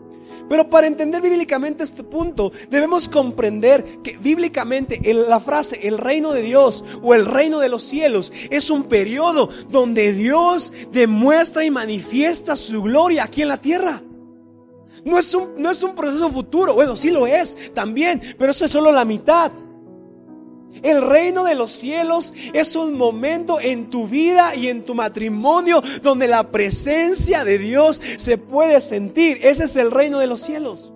Pero 0.49 0.69
para 0.69 0.87
entender 0.87 1.23
bíblicamente 1.23 1.85
este 1.85 2.03
punto, 2.03 2.53
debemos 2.69 3.09
comprender 3.09 4.03
que 4.03 4.17
bíblicamente 4.17 5.01
la 5.15 5.41
frase 5.41 5.87
el 5.87 5.99
reino 5.99 6.33
de 6.33 6.43
Dios 6.43 6.85
o 7.01 7.15
el 7.15 7.27
reino 7.27 7.59
de 7.59 7.69
los 7.69 7.83
cielos 7.83 8.33
es 8.51 8.69
un 8.71 8.85
periodo 8.85 9.49
donde 9.71 10.13
Dios 10.13 10.73
demuestra 10.91 11.65
y 11.65 11.71
manifiesta 11.71 12.57
su 12.57 12.83
gloria 12.83 13.25
aquí 13.25 13.43
en 13.43 13.49
la 13.49 13.61
tierra. 13.61 14.03
No 15.05 15.19
es 15.19 15.35
un, 15.35 15.55
no 15.57 15.71
es 15.71 15.83
un 15.83 15.95
proceso 15.95 16.29
futuro, 16.29 16.75
bueno, 16.75 16.97
sí 16.97 17.11
lo 17.11 17.27
es 17.27 17.57
también, 17.75 18.21
pero 18.39 18.51
eso 18.51 18.65
es 18.65 18.71
solo 18.71 18.93
la 18.93 19.05
mitad. 19.05 19.51
El 20.83 21.03
reino 21.03 21.45
de 21.45 21.55
los 21.55 21.71
cielos 21.71 22.33
es 22.53 22.77
un 22.77 22.97
momento 22.97 23.61
en 23.61 23.91
tu 23.91 24.09
vida 24.09 24.55
y 24.55 24.69
en 24.69 24.85
tu 24.85 24.95
matrimonio 24.95 25.83
donde 26.03 26.29
la 26.29 26.51
presencia 26.51 27.45
de 27.45 27.59
Dios 27.59 28.01
se 28.17 28.39
puede 28.39 28.81
sentir. 28.81 29.39
Ese 29.43 29.65
es 29.65 29.77
el 29.77 29.91
reino 29.91 30.19
de 30.19 30.27
los 30.27 30.41
cielos. 30.41 30.93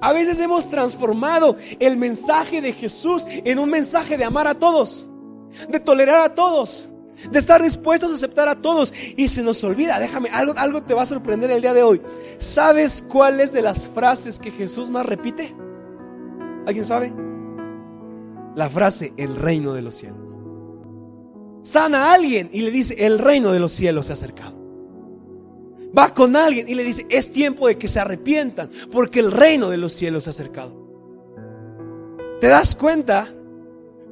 A 0.00 0.12
veces 0.12 0.40
hemos 0.40 0.68
transformado 0.68 1.56
el 1.78 1.96
mensaje 1.96 2.60
de 2.60 2.72
Jesús 2.72 3.26
en 3.28 3.58
un 3.58 3.70
mensaje 3.70 4.16
de 4.16 4.24
amar 4.24 4.46
a 4.46 4.54
todos, 4.54 5.08
de 5.68 5.80
tolerar 5.80 6.22
a 6.22 6.34
todos, 6.34 6.88
de 7.30 7.38
estar 7.38 7.62
dispuestos 7.62 8.10
a 8.10 8.14
aceptar 8.14 8.48
a 8.48 8.60
todos. 8.60 8.92
Y 9.16 9.28
se 9.28 9.42
nos 9.42 9.62
olvida, 9.64 9.98
déjame, 9.98 10.30
algo, 10.30 10.54
algo 10.56 10.82
te 10.82 10.94
va 10.94 11.02
a 11.02 11.06
sorprender 11.06 11.50
el 11.50 11.62
día 11.62 11.74
de 11.74 11.82
hoy. 11.82 12.00
¿Sabes 12.38 13.04
cuál 13.06 13.40
es 13.40 13.52
de 13.52 13.62
las 13.62 13.88
frases 13.88 14.38
que 14.38 14.50
Jesús 14.50 14.90
más 14.90 15.06
repite? 15.06 15.54
¿Alguien 16.66 16.84
sabe? 16.84 17.29
La 18.54 18.68
frase 18.68 19.12
el 19.16 19.36
reino 19.36 19.74
de 19.74 19.82
los 19.82 19.96
cielos. 19.96 20.40
Sana 21.62 22.06
a 22.06 22.14
alguien 22.14 22.50
y 22.52 22.62
le 22.62 22.70
dice 22.70 23.06
el 23.06 23.18
reino 23.18 23.52
de 23.52 23.60
los 23.60 23.72
cielos 23.72 24.06
se 24.06 24.12
ha 24.12 24.14
acercado. 24.14 24.58
Va 25.96 26.14
con 26.14 26.36
alguien 26.36 26.68
y 26.68 26.74
le 26.74 26.84
dice 26.84 27.06
es 27.10 27.32
tiempo 27.32 27.66
de 27.66 27.76
que 27.76 27.88
se 27.88 28.00
arrepientan 28.00 28.70
porque 28.90 29.20
el 29.20 29.30
reino 29.30 29.70
de 29.70 29.76
los 29.76 29.92
cielos 29.92 30.24
se 30.24 30.30
ha 30.30 30.32
acercado. 30.32 30.72
¿Te 32.40 32.48
das 32.48 32.74
cuenta 32.74 33.32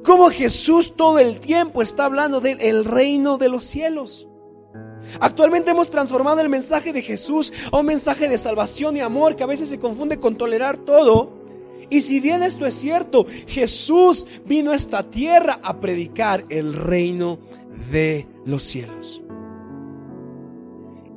cómo 0.03 0.29
Jesús 0.29 0.95
todo 0.95 1.19
el 1.19 1.39
tiempo 1.39 1.81
está 1.81 2.05
hablando 2.05 2.41
del 2.41 2.85
reino 2.85 3.37
de 3.37 3.49
los 3.49 3.63
cielos? 3.63 4.27
Actualmente 5.19 5.71
hemos 5.71 5.89
transformado 5.89 6.41
el 6.41 6.49
mensaje 6.49 6.93
de 6.93 7.01
Jesús 7.01 7.51
a 7.71 7.77
un 7.77 7.85
mensaje 7.85 8.27
de 8.29 8.37
salvación 8.37 8.97
y 8.97 8.99
amor 8.99 9.35
que 9.35 9.43
a 9.43 9.47
veces 9.47 9.69
se 9.69 9.79
confunde 9.79 10.19
con 10.19 10.35
tolerar 10.35 10.77
todo 10.77 11.39
y 11.89 12.01
si 12.01 12.19
bien 12.19 12.43
esto 12.43 12.65
es 12.65 12.75
cierto, 12.75 13.25
Jesús 13.47 14.27
vino 14.45 14.71
a 14.71 14.75
esta 14.75 15.03
tierra 15.03 15.59
a 15.63 15.79
predicar 15.79 16.45
el 16.49 16.73
reino 16.73 17.39
de 17.91 18.27
los 18.45 18.63
cielos. 18.63 19.23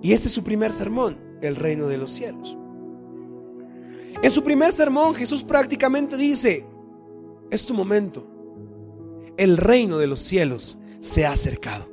Y 0.00 0.12
este 0.12 0.28
es 0.28 0.34
su 0.34 0.42
primer 0.42 0.72
sermón, 0.72 1.18
el 1.42 1.56
reino 1.56 1.86
de 1.86 1.98
los 1.98 2.10
cielos. 2.10 2.56
En 4.22 4.30
su 4.30 4.42
primer 4.42 4.72
sermón 4.72 5.14
Jesús 5.14 5.42
prácticamente 5.42 6.16
dice, 6.16 6.64
es 7.50 7.66
tu 7.66 7.74
momento, 7.74 8.26
el 9.36 9.56
reino 9.56 9.98
de 9.98 10.06
los 10.06 10.20
cielos 10.20 10.78
se 11.00 11.26
ha 11.26 11.32
acercado. 11.32 11.88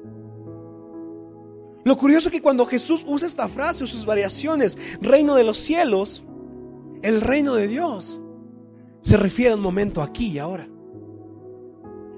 Lo 1.84 1.98
curioso 1.98 2.30
es 2.30 2.34
que 2.34 2.42
cuando 2.42 2.66
Jesús 2.66 3.04
usa 3.08 3.28
esta 3.28 3.48
frase 3.48 3.84
o 3.84 3.88
sus 3.88 4.06
variaciones, 4.06 4.78
reino 5.02 5.36
de 5.36 5.44
los 5.44 5.58
cielos, 5.58 6.24
el 7.02 7.22
reino 7.22 7.56
de 7.56 7.68
Dios, 7.68 8.22
se 9.02 9.18
refiere 9.18 9.52
a 9.52 9.56
un 9.56 9.62
momento 9.62 10.02
aquí 10.02 10.28
y 10.28 10.40
ahora. 10.40 10.68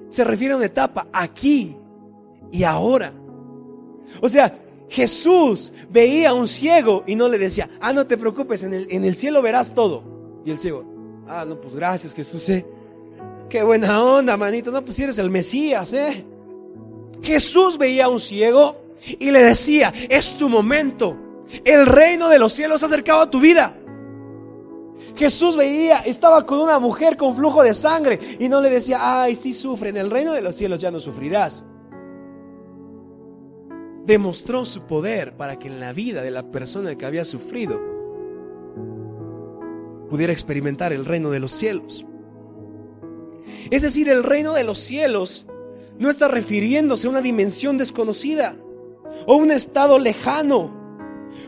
Se 0.08 0.24
refiere 0.24 0.54
a 0.54 0.56
una 0.56 0.66
etapa 0.66 1.08
aquí 1.12 1.76
y 2.50 2.64
ahora. 2.64 3.12
O 4.20 4.28
sea, 4.28 4.58
Jesús 4.88 5.72
veía 5.90 6.30
a 6.30 6.34
un 6.34 6.46
ciego 6.46 7.02
y 7.06 7.16
no 7.16 7.28
le 7.28 7.38
decía, 7.38 7.70
ah, 7.80 7.92
no 7.92 8.06
te 8.06 8.18
preocupes, 8.18 8.62
en 8.62 8.74
el, 8.74 8.86
en 8.90 9.04
el 9.04 9.16
cielo 9.16 9.40
verás 9.40 9.74
todo. 9.74 10.02
Y 10.44 10.50
el 10.50 10.58
ciego, 10.58 10.84
ah, 11.28 11.44
no, 11.46 11.60
pues 11.60 11.74
gracias 11.74 12.12
Jesús, 12.14 12.48
eh. 12.50 12.66
Qué 13.48 13.62
buena 13.62 14.02
onda, 14.02 14.36
manito. 14.36 14.70
No, 14.70 14.84
pues 14.84 14.98
eres 14.98 15.18
el 15.18 15.30
Mesías, 15.30 15.92
eh. 15.92 16.24
Jesús 17.22 17.78
veía 17.78 18.06
a 18.06 18.08
un 18.08 18.20
ciego 18.20 18.76
y 19.18 19.30
le 19.30 19.42
decía, 19.42 19.92
es 20.08 20.36
tu 20.36 20.48
momento. 20.48 21.16
El 21.64 21.86
reino 21.86 22.28
de 22.28 22.38
los 22.38 22.52
cielos 22.52 22.82
ha 22.82 22.86
acercado 22.86 23.20
a 23.20 23.30
tu 23.30 23.40
vida. 23.40 23.76
Jesús 25.16 25.56
veía, 25.56 25.98
estaba 26.00 26.46
con 26.46 26.60
una 26.60 26.78
mujer 26.78 27.16
con 27.16 27.34
flujo 27.34 27.62
de 27.62 27.74
sangre 27.74 28.18
y 28.38 28.48
no 28.48 28.60
le 28.60 28.70
decía, 28.70 29.22
ay, 29.22 29.34
si 29.34 29.52
sufre, 29.52 29.90
en 29.90 29.96
el 29.96 30.10
reino 30.10 30.32
de 30.32 30.42
los 30.42 30.56
cielos 30.56 30.80
ya 30.80 30.90
no 30.90 31.00
sufrirás. 31.00 31.64
Demostró 34.04 34.64
su 34.64 34.82
poder 34.82 35.36
para 35.36 35.58
que 35.58 35.68
en 35.68 35.80
la 35.80 35.92
vida 35.92 36.22
de 36.22 36.30
la 36.30 36.50
persona 36.50 36.96
que 36.96 37.06
había 37.06 37.24
sufrido 37.24 37.80
pudiera 40.08 40.32
experimentar 40.32 40.92
el 40.92 41.04
reino 41.04 41.30
de 41.30 41.40
los 41.40 41.52
cielos. 41.52 42.04
Es 43.70 43.82
decir, 43.82 44.08
el 44.08 44.22
reino 44.22 44.52
de 44.52 44.64
los 44.64 44.78
cielos 44.78 45.46
no 45.98 46.10
está 46.10 46.28
refiriéndose 46.28 47.06
a 47.06 47.10
una 47.10 47.22
dimensión 47.22 47.78
desconocida 47.78 48.56
o 49.26 49.36
un 49.36 49.50
estado 49.50 49.98
lejano 49.98 50.82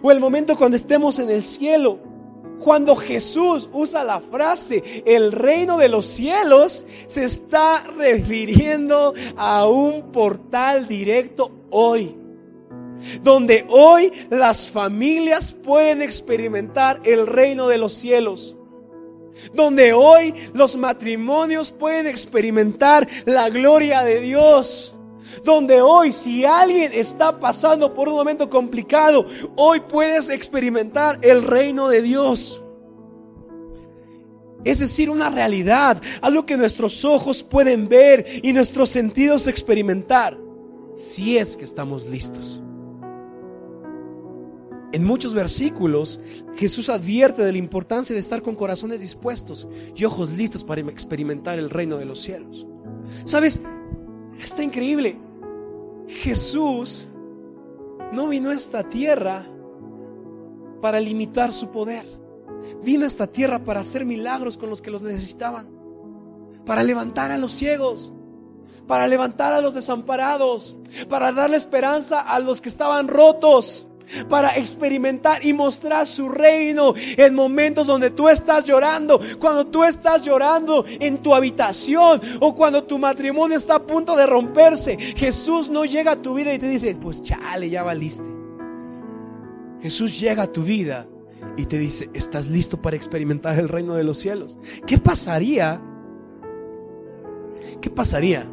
o 0.02 0.10
el 0.10 0.20
momento 0.20 0.56
cuando 0.56 0.76
estemos 0.76 1.18
en 1.18 1.30
el 1.30 1.42
cielo 1.42 1.98
cuando 2.58 2.96
Jesús 2.96 3.68
usa 3.72 4.04
la 4.04 4.20
frase 4.20 5.02
el 5.06 5.32
reino 5.32 5.76
de 5.76 5.88
los 5.88 6.06
cielos, 6.06 6.84
se 7.06 7.24
está 7.24 7.84
refiriendo 7.96 9.14
a 9.36 9.68
un 9.68 10.12
portal 10.12 10.88
directo 10.88 11.50
hoy. 11.70 12.16
Donde 13.22 13.66
hoy 13.68 14.12
las 14.30 14.70
familias 14.70 15.52
pueden 15.52 16.00
experimentar 16.00 17.00
el 17.04 17.26
reino 17.26 17.68
de 17.68 17.78
los 17.78 17.92
cielos. 17.92 18.56
Donde 19.52 19.92
hoy 19.92 20.32
los 20.54 20.76
matrimonios 20.76 21.70
pueden 21.70 22.06
experimentar 22.06 23.06
la 23.26 23.50
gloria 23.50 24.02
de 24.04 24.20
Dios 24.20 24.93
donde 25.42 25.80
hoy 25.82 26.12
si 26.12 26.44
alguien 26.44 26.92
está 26.92 27.40
pasando 27.40 27.92
por 27.94 28.08
un 28.08 28.14
momento 28.14 28.48
complicado, 28.48 29.24
hoy 29.56 29.80
puedes 29.80 30.28
experimentar 30.28 31.18
el 31.22 31.42
reino 31.42 31.88
de 31.88 32.02
Dios. 32.02 32.60
Es 34.64 34.78
decir, 34.78 35.10
una 35.10 35.28
realidad, 35.28 36.00
algo 36.22 36.46
que 36.46 36.56
nuestros 36.56 37.04
ojos 37.04 37.42
pueden 37.42 37.88
ver 37.88 38.26
y 38.42 38.52
nuestros 38.52 38.88
sentidos 38.88 39.46
experimentar, 39.46 40.38
si 40.94 41.36
es 41.36 41.56
que 41.56 41.64
estamos 41.64 42.06
listos. 42.06 42.62
En 44.94 45.04
muchos 45.04 45.34
versículos 45.34 46.20
Jesús 46.56 46.88
advierte 46.88 47.42
de 47.42 47.50
la 47.50 47.58
importancia 47.58 48.14
de 48.14 48.20
estar 48.20 48.42
con 48.42 48.54
corazones 48.54 49.00
dispuestos 49.00 49.66
y 49.94 50.04
ojos 50.04 50.32
listos 50.32 50.62
para 50.62 50.80
experimentar 50.82 51.58
el 51.58 51.68
reino 51.68 51.96
de 51.96 52.04
los 52.04 52.20
cielos. 52.20 52.64
¿Sabes? 53.24 53.60
Está 54.38 54.62
increíble. 54.62 55.16
Jesús 56.08 57.08
no 58.12 58.28
vino 58.28 58.50
a 58.50 58.54
esta 58.54 58.82
tierra 58.82 59.46
para 60.80 61.00
limitar 61.00 61.52
su 61.52 61.70
poder. 61.70 62.04
Vino 62.82 63.04
a 63.04 63.06
esta 63.06 63.26
tierra 63.26 63.64
para 63.64 63.80
hacer 63.80 64.04
milagros 64.04 64.56
con 64.56 64.70
los 64.70 64.82
que 64.82 64.90
los 64.90 65.02
necesitaban. 65.02 65.68
Para 66.66 66.82
levantar 66.82 67.30
a 67.30 67.38
los 67.38 67.52
ciegos. 67.52 68.12
Para 68.86 69.06
levantar 69.06 69.52
a 69.52 69.60
los 69.60 69.74
desamparados. 69.74 70.76
Para 71.08 71.32
darle 71.32 71.56
esperanza 71.56 72.20
a 72.20 72.38
los 72.38 72.60
que 72.60 72.68
estaban 72.68 73.08
rotos 73.08 73.88
para 74.28 74.56
experimentar 74.56 75.44
y 75.44 75.52
mostrar 75.52 76.06
su 76.06 76.28
reino 76.28 76.94
en 76.96 77.34
momentos 77.34 77.86
donde 77.86 78.10
tú 78.10 78.28
estás 78.28 78.64
llorando, 78.64 79.20
cuando 79.38 79.66
tú 79.66 79.84
estás 79.84 80.24
llorando 80.24 80.84
en 80.86 81.18
tu 81.18 81.34
habitación 81.34 82.20
o 82.40 82.54
cuando 82.54 82.84
tu 82.84 82.98
matrimonio 82.98 83.56
está 83.56 83.76
a 83.76 83.82
punto 83.82 84.16
de 84.16 84.26
romperse. 84.26 84.96
Jesús 84.96 85.70
no 85.70 85.84
llega 85.84 86.12
a 86.12 86.22
tu 86.22 86.34
vida 86.34 86.52
y 86.54 86.58
te 86.58 86.68
dice, 86.68 86.94
pues 86.94 87.22
chale, 87.22 87.70
ya 87.70 87.82
valiste. 87.82 88.28
Jesús 89.80 90.18
llega 90.18 90.44
a 90.44 90.52
tu 90.52 90.62
vida 90.62 91.06
y 91.56 91.66
te 91.66 91.78
dice, 91.78 92.08
¿estás 92.14 92.48
listo 92.48 92.80
para 92.80 92.96
experimentar 92.96 93.58
el 93.58 93.68
reino 93.68 93.94
de 93.94 94.04
los 94.04 94.18
cielos? 94.18 94.58
¿Qué 94.86 94.98
pasaría? 94.98 95.80
¿Qué 97.80 97.90
pasaría 97.90 98.48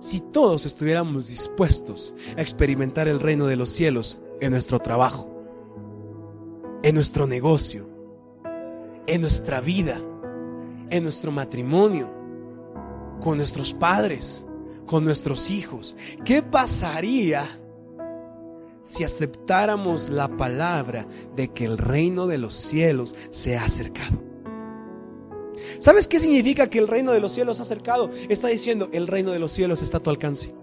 si 0.00 0.20
todos 0.20 0.66
estuviéramos 0.66 1.28
dispuestos 1.28 2.12
a 2.36 2.42
experimentar 2.42 3.08
el 3.08 3.20
reino 3.20 3.46
de 3.46 3.56
los 3.56 3.70
cielos 3.70 4.18
en 4.44 4.52
nuestro 4.52 4.78
trabajo, 4.78 5.30
en 6.82 6.94
nuestro 6.94 7.26
negocio, 7.26 7.88
en 9.06 9.20
nuestra 9.20 9.60
vida, 9.60 10.00
en 10.90 11.02
nuestro 11.02 11.32
matrimonio, 11.32 12.12
con 13.20 13.38
nuestros 13.38 13.72
padres, 13.72 14.46
con 14.86 15.04
nuestros 15.04 15.50
hijos. 15.50 15.96
¿Qué 16.24 16.42
pasaría 16.42 17.58
si 18.82 19.02
aceptáramos 19.02 20.10
la 20.10 20.28
palabra 20.28 21.06
de 21.34 21.48
que 21.48 21.64
el 21.64 21.78
reino 21.78 22.26
de 22.26 22.38
los 22.38 22.54
cielos 22.54 23.16
se 23.30 23.56
ha 23.56 23.64
acercado? 23.64 24.22
¿Sabes 25.78 26.06
qué 26.06 26.20
significa 26.20 26.68
que 26.68 26.78
el 26.78 26.88
reino 26.88 27.12
de 27.12 27.20
los 27.20 27.32
cielos 27.32 27.56
se 27.56 27.62
ha 27.62 27.64
acercado? 27.64 28.10
Está 28.28 28.48
diciendo, 28.48 28.90
el 28.92 29.06
reino 29.06 29.30
de 29.30 29.38
los 29.38 29.52
cielos 29.52 29.80
está 29.80 29.98
a 29.98 30.02
tu 30.02 30.10
alcance. 30.10 30.54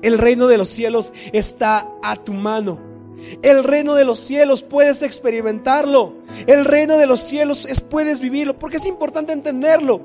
El 0.00 0.18
reino 0.18 0.46
de 0.46 0.58
los 0.58 0.70
cielos 0.70 1.12
está 1.32 1.88
a 2.02 2.16
tu 2.16 2.32
mano. 2.32 2.78
El 3.42 3.62
reino 3.64 3.94
de 3.94 4.04
los 4.04 4.18
cielos 4.18 4.62
puedes 4.62 5.02
experimentarlo. 5.02 6.14
El 6.46 6.64
reino 6.64 6.96
de 6.96 7.06
los 7.06 7.20
cielos 7.20 7.66
es 7.68 7.80
puedes 7.80 8.20
vivirlo, 8.20 8.58
porque 8.58 8.78
es 8.78 8.86
importante 8.86 9.32
entenderlo. 9.32 10.00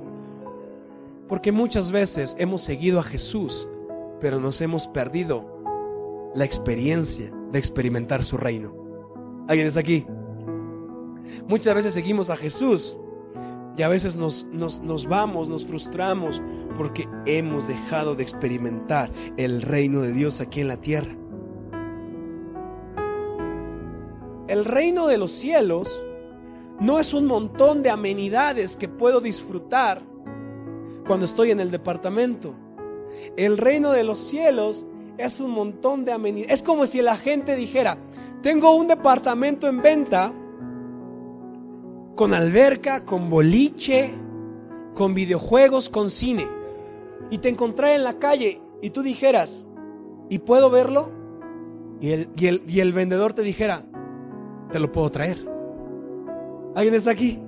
Porque 1.27 1.51
muchas 1.51 1.91
veces 1.91 2.35
hemos 2.37 2.61
seguido 2.61 2.99
a 2.99 3.03
Jesús, 3.03 3.67
pero 4.19 4.39
nos 4.39 4.61
hemos 4.61 4.87
perdido 4.87 5.57
la 6.35 6.45
experiencia 6.45 7.31
de 7.51 7.59
experimentar 7.59 8.23
su 8.23 8.37
reino. 8.37 8.75
¿Alguien 9.47 9.67
está 9.67 9.79
aquí? 9.79 10.05
Muchas 11.47 11.73
veces 11.75 11.93
seguimos 11.93 12.29
a 12.29 12.37
Jesús 12.37 12.97
y 13.77 13.83
a 13.83 13.87
veces 13.87 14.15
nos, 14.15 14.45
nos, 14.51 14.81
nos, 14.81 15.07
vamos, 15.07 15.47
nos 15.47 15.65
frustramos 15.65 16.41
porque 16.77 17.07
hemos 17.27 17.67
dejado 17.67 18.15
de 18.15 18.23
experimentar 18.23 19.11
el 19.37 19.61
reino 19.61 20.01
de 20.01 20.11
Dios 20.11 20.41
aquí 20.41 20.61
en 20.61 20.67
la 20.67 20.77
tierra. 20.77 21.15
El 24.47 24.65
reino 24.65 25.05
de 25.07 25.19
los 25.19 25.31
cielos 25.31 26.03
no 26.79 26.99
es 26.99 27.13
un 27.13 27.27
montón 27.27 27.83
de 27.83 27.91
amenidades 27.91 28.75
que 28.77 28.89
puedo 28.89 29.21
disfrutar 29.21 30.01
cuando 31.05 31.25
estoy 31.25 31.51
en 31.51 31.59
el 31.59 31.69
departamento. 31.69 32.55
El 33.35 33.59
reino 33.59 33.91
de 33.91 34.03
los 34.03 34.19
cielos 34.19 34.87
es 35.19 35.39
un 35.39 35.51
montón 35.51 36.03
de 36.03 36.13
amenidades. 36.13 36.61
Es 36.61 36.63
como 36.63 36.87
si 36.87 37.01
la 37.03 37.15
gente 37.15 37.55
dijera, 37.55 37.97
tengo 38.41 38.75
un 38.75 38.87
departamento 38.87 39.67
en 39.67 39.83
venta 39.83 40.33
con 42.17 42.33
alberca, 42.33 43.05
con 43.05 43.29
boliche, 43.29 44.11
con 44.95 45.13
videojuegos, 45.13 45.89
con 45.89 46.09
cine. 46.09 46.47
Y 47.29 47.37
te 47.37 47.47
encontré 47.47 47.93
en 47.93 48.03
la 48.03 48.17
calle 48.19 48.59
y 48.81 48.89
tú 48.89 49.03
dijeras, 49.03 49.65
¿y 50.27 50.39
puedo 50.39 50.69
verlo? 50.69 51.11
Y 52.01 52.09
el, 52.09 52.29
y 52.35 52.47
el, 52.47 52.63
y 52.67 52.79
el 52.81 52.91
vendedor 52.91 53.33
te 53.33 53.43
dijera, 53.43 53.85
te 54.71 54.79
lo 54.79 54.91
puedo 54.91 55.09
traer. 55.11 55.37
¿Alguien 56.75 56.95
está 56.95 57.11
aquí? 57.11 57.39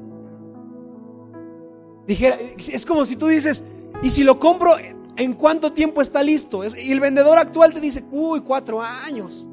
Dijera, 2.08 2.38
es 2.58 2.86
como 2.86 3.06
si 3.06 3.16
tú 3.16 3.28
dices, 3.28 3.64
¿y 4.04 4.12
si 4.12 4.24
lo 4.24 4.40
compro, 4.40 4.76
en 5.16 5.34
cuánto 5.34 5.74
tiempo 5.74 6.00
está 6.00 6.22
listo? 6.24 6.62
Y 6.64 6.92
el 6.92 7.00
vendedor 7.00 7.40
actual 7.40 7.74
te 7.74 7.82
dice, 7.82 8.04
uy, 8.12 8.42
cuatro 8.42 8.82
años. 8.82 9.48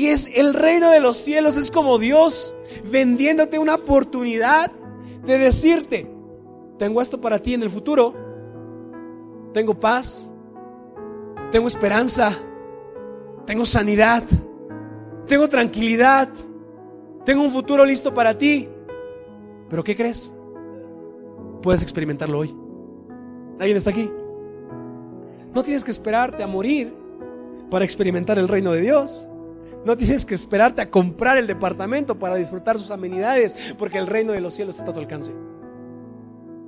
Y 0.00 0.06
es 0.06 0.30
el 0.34 0.54
reino 0.54 0.90
de 0.90 0.98
los 0.98 1.18
cielos, 1.18 1.58
es 1.58 1.70
como 1.70 1.98
Dios 1.98 2.54
vendiéndote 2.90 3.58
una 3.58 3.74
oportunidad 3.74 4.72
de 5.26 5.36
decirte, 5.36 6.10
tengo 6.78 7.02
esto 7.02 7.20
para 7.20 7.38
ti 7.38 7.52
en 7.52 7.62
el 7.62 7.68
futuro, 7.68 8.14
tengo 9.52 9.78
paz, 9.78 10.32
tengo 11.52 11.68
esperanza, 11.68 12.34
tengo 13.44 13.66
sanidad, 13.66 14.22
tengo 15.26 15.50
tranquilidad, 15.50 16.30
tengo 17.26 17.42
un 17.42 17.50
futuro 17.50 17.84
listo 17.84 18.14
para 18.14 18.38
ti. 18.38 18.70
Pero 19.68 19.84
¿qué 19.84 19.94
crees? 19.94 20.32
Puedes 21.60 21.82
experimentarlo 21.82 22.38
hoy. 22.38 22.56
¿Alguien 23.58 23.76
está 23.76 23.90
aquí? 23.90 24.10
No 25.52 25.62
tienes 25.62 25.84
que 25.84 25.90
esperarte 25.90 26.42
a 26.42 26.46
morir 26.46 26.90
para 27.70 27.84
experimentar 27.84 28.38
el 28.38 28.48
reino 28.48 28.72
de 28.72 28.80
Dios. 28.80 29.26
No 29.84 29.96
tienes 29.96 30.26
que 30.26 30.34
esperarte 30.34 30.82
a 30.82 30.90
comprar 30.90 31.38
el 31.38 31.46
departamento 31.46 32.18
para 32.18 32.36
disfrutar 32.36 32.78
sus 32.78 32.90
amenidades, 32.90 33.56
porque 33.78 33.98
el 33.98 34.06
reino 34.06 34.32
de 34.32 34.40
los 34.40 34.54
cielos 34.54 34.78
está 34.78 34.90
a 34.90 34.94
tu 34.94 35.00
alcance. 35.00 35.32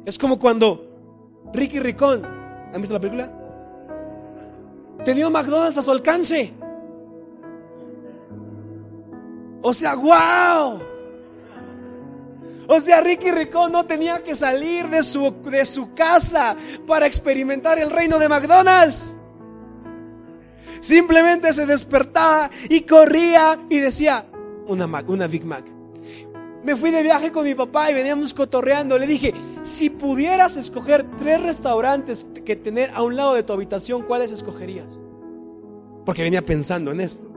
Es 0.04 0.18
como 0.18 0.38
cuando 0.38 0.92
Ricky 1.52 1.78
Ricón, 1.78 2.24
¿han 2.24 2.80
visto 2.80 2.94
la 2.94 3.00
película? 3.00 3.30
Tenía 5.04 5.28
McDonald's 5.28 5.78
a 5.78 5.82
su 5.82 5.90
alcance. 5.90 6.52
O 9.62 9.74
sea, 9.74 9.94
wow. 9.94 10.80
O 12.68 12.80
sea, 12.80 13.00
Ricky 13.00 13.30
Ricón 13.30 13.72
no 13.72 13.84
tenía 13.84 14.22
que 14.22 14.34
salir 14.34 14.88
de 14.88 15.02
su, 15.02 15.42
de 15.44 15.64
su 15.64 15.94
casa 15.94 16.56
para 16.86 17.06
experimentar 17.06 17.78
el 17.78 17.90
reino 17.90 18.18
de 18.18 18.28
McDonald's. 18.28 19.14
Simplemente 20.82 21.52
se 21.52 21.64
despertaba 21.64 22.50
y 22.68 22.80
corría 22.80 23.56
y 23.70 23.78
decía, 23.78 24.26
una, 24.66 24.88
Mac, 24.88 25.08
una 25.08 25.28
Big 25.28 25.44
Mac. 25.44 25.64
Me 26.64 26.74
fui 26.74 26.90
de 26.90 27.04
viaje 27.04 27.30
con 27.30 27.44
mi 27.44 27.54
papá 27.54 27.92
y 27.92 27.94
veníamos 27.94 28.34
cotorreando. 28.34 28.98
Le 28.98 29.06
dije, 29.06 29.32
si 29.62 29.90
pudieras 29.90 30.56
escoger 30.56 31.08
tres 31.18 31.40
restaurantes 31.40 32.26
que 32.44 32.56
tener 32.56 32.90
a 32.94 33.02
un 33.02 33.14
lado 33.14 33.34
de 33.34 33.44
tu 33.44 33.52
habitación, 33.52 34.02
¿cuáles 34.02 34.32
escogerías? 34.32 35.00
Porque 36.04 36.22
venía 36.22 36.44
pensando 36.44 36.90
en 36.90 37.00
esto. 37.00 37.30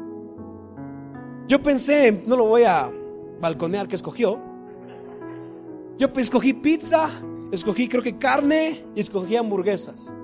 Yo 1.47 1.61
pensé, 1.61 2.23
no 2.25 2.35
lo 2.37 2.45
voy 2.45 2.63
a 2.63 2.91
balconear 3.39 3.87
que 3.87 3.95
escogió. 3.95 4.41
Yo 5.99 6.07
escogí 6.15 6.53
pizza, 6.53 7.11
escogí 7.51 7.87
creo 7.87 8.01
que 8.01 8.17
carne 8.17 8.83
y 8.95 9.01
escogí 9.01 9.35
hamburguesas. 9.35 10.15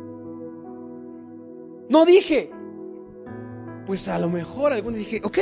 No 1.87 2.03
dije, 2.03 2.51
pues 3.85 4.07
a 4.07 4.19
lo 4.19 4.29
mejor 4.29 4.73
algunos 4.73 4.99
dije, 4.99 5.21
ok, 5.23 5.37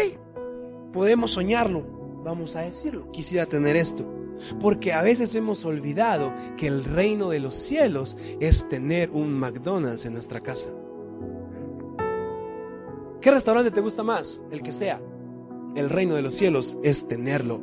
podemos 0.93 1.31
soñarlo, 1.31 1.83
vamos 2.23 2.55
a 2.55 2.61
decirlo, 2.61 3.11
quisiera 3.11 3.45
tener 3.45 3.75
esto. 3.75 4.15
Porque 4.59 4.93
a 4.93 5.01
veces 5.01 5.35
hemos 5.35 5.65
olvidado 5.65 6.33
que 6.55 6.67
el 6.67 6.85
reino 6.85 7.29
de 7.29 7.39
los 7.39 7.55
cielos 7.55 8.17
es 8.39 8.69
tener 8.69 9.09
un 9.11 9.33
McDonald's 9.33 10.05
en 10.05 10.13
nuestra 10.13 10.39
casa. 10.39 10.69
¿Qué 13.19 13.31
restaurante 13.31 13.71
te 13.71 13.81
gusta 13.81 14.01
más? 14.01 14.39
El 14.49 14.61
que 14.61 14.71
sea 14.71 15.01
el 15.75 15.89
reino 15.89 16.15
de 16.15 16.21
los 16.21 16.35
cielos 16.35 16.77
es 16.83 17.07
tenerlo 17.07 17.61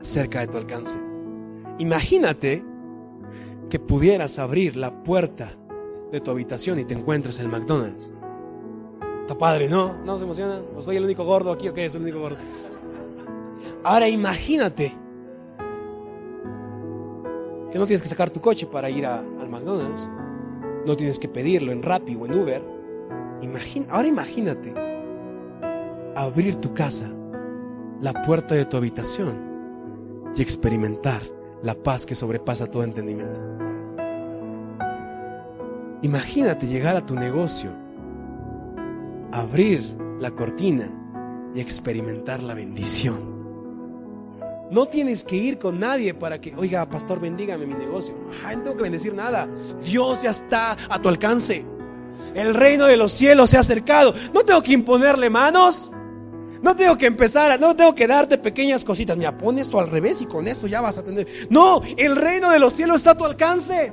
cerca 0.00 0.40
de 0.40 0.48
tu 0.48 0.58
alcance. 0.58 0.98
Imagínate 1.78 2.64
que 3.70 3.78
pudieras 3.78 4.38
abrir 4.38 4.76
la 4.76 5.02
puerta 5.02 5.56
de 6.12 6.20
tu 6.20 6.30
habitación 6.30 6.78
y 6.78 6.84
te 6.84 6.94
encuentres 6.94 7.38
el 7.38 7.48
McDonald's. 7.48 8.12
Está 9.28 9.36
padre, 9.36 9.68
¿no? 9.68 9.92
¿No 10.06 10.16
se 10.16 10.24
emociona? 10.24 10.58
¿O 10.74 10.80
soy 10.80 10.96
el 10.96 11.04
único 11.04 11.22
gordo 11.22 11.52
aquí 11.52 11.68
o 11.68 11.74
qué? 11.74 11.86
Soy 11.90 11.98
el 11.98 12.04
único 12.04 12.20
gordo. 12.20 12.38
Ahora 13.84 14.08
imagínate 14.08 14.96
que 17.70 17.78
no 17.78 17.84
tienes 17.84 18.00
que 18.00 18.08
sacar 18.08 18.30
tu 18.30 18.40
coche 18.40 18.66
para 18.66 18.88
ir 18.88 19.04
al 19.04 19.50
McDonald's. 19.50 20.08
No 20.86 20.96
tienes 20.96 21.18
que 21.18 21.28
pedirlo 21.28 21.72
en 21.72 21.82
Rappi 21.82 22.16
o 22.16 22.24
en 22.24 22.40
Uber. 22.40 22.62
ahora 23.90 24.08
imagínate 24.08 24.72
abrir 26.16 26.56
tu 26.56 26.72
casa 26.72 27.04
la 28.00 28.22
puerta 28.22 28.54
de 28.54 28.64
tu 28.64 28.78
habitación 28.78 30.30
y 30.34 30.40
experimentar 30.40 31.20
la 31.62 31.74
paz 31.74 32.06
que 32.06 32.14
sobrepasa 32.14 32.70
todo 32.70 32.82
entendimiento. 32.82 33.40
Imagínate 36.00 36.66
llegar 36.66 36.96
a 36.96 37.04
tu 37.04 37.14
negocio, 37.14 37.87
abrir 39.32 39.82
la 40.20 40.30
cortina 40.30 40.90
y 41.54 41.60
experimentar 41.60 42.42
la 42.42 42.54
bendición. 42.54 43.38
No 44.70 44.86
tienes 44.86 45.24
que 45.24 45.36
ir 45.36 45.58
con 45.58 45.78
nadie 45.78 46.12
para 46.12 46.40
que, 46.40 46.54
oiga, 46.54 46.88
pastor, 46.88 47.20
bendígame 47.20 47.66
mi 47.66 47.74
negocio. 47.74 48.14
no 48.42 48.62
tengo 48.62 48.76
que 48.76 48.82
bendecir 48.82 49.14
nada. 49.14 49.48
Dios 49.82 50.22
ya 50.22 50.30
está 50.30 50.76
a 50.90 51.00
tu 51.00 51.08
alcance. 51.08 51.64
El 52.34 52.54
reino 52.54 52.86
de 52.86 52.96
los 52.96 53.12
cielos 53.12 53.50
se 53.50 53.56
ha 53.56 53.60
acercado. 53.60 54.12
No 54.34 54.44
tengo 54.44 54.62
que 54.62 54.72
imponerle 54.72 55.30
manos. 55.30 55.90
No 56.60 56.74
tengo 56.74 56.98
que 56.98 57.06
empezar, 57.06 57.58
no 57.60 57.76
tengo 57.76 57.94
que 57.94 58.06
darte 58.06 58.36
pequeñas 58.36 58.84
cositas. 58.84 59.16
Mira, 59.16 59.38
pon 59.38 59.58
esto 59.58 59.78
al 59.78 59.90
revés 59.90 60.20
y 60.20 60.26
con 60.26 60.46
esto 60.48 60.66
ya 60.66 60.80
vas 60.80 60.98
a 60.98 61.04
tener. 61.04 61.26
No, 61.48 61.80
el 61.96 62.16
reino 62.16 62.50
de 62.50 62.58
los 62.58 62.72
cielos 62.74 62.96
está 62.96 63.12
a 63.12 63.16
tu 63.16 63.24
alcance. 63.24 63.92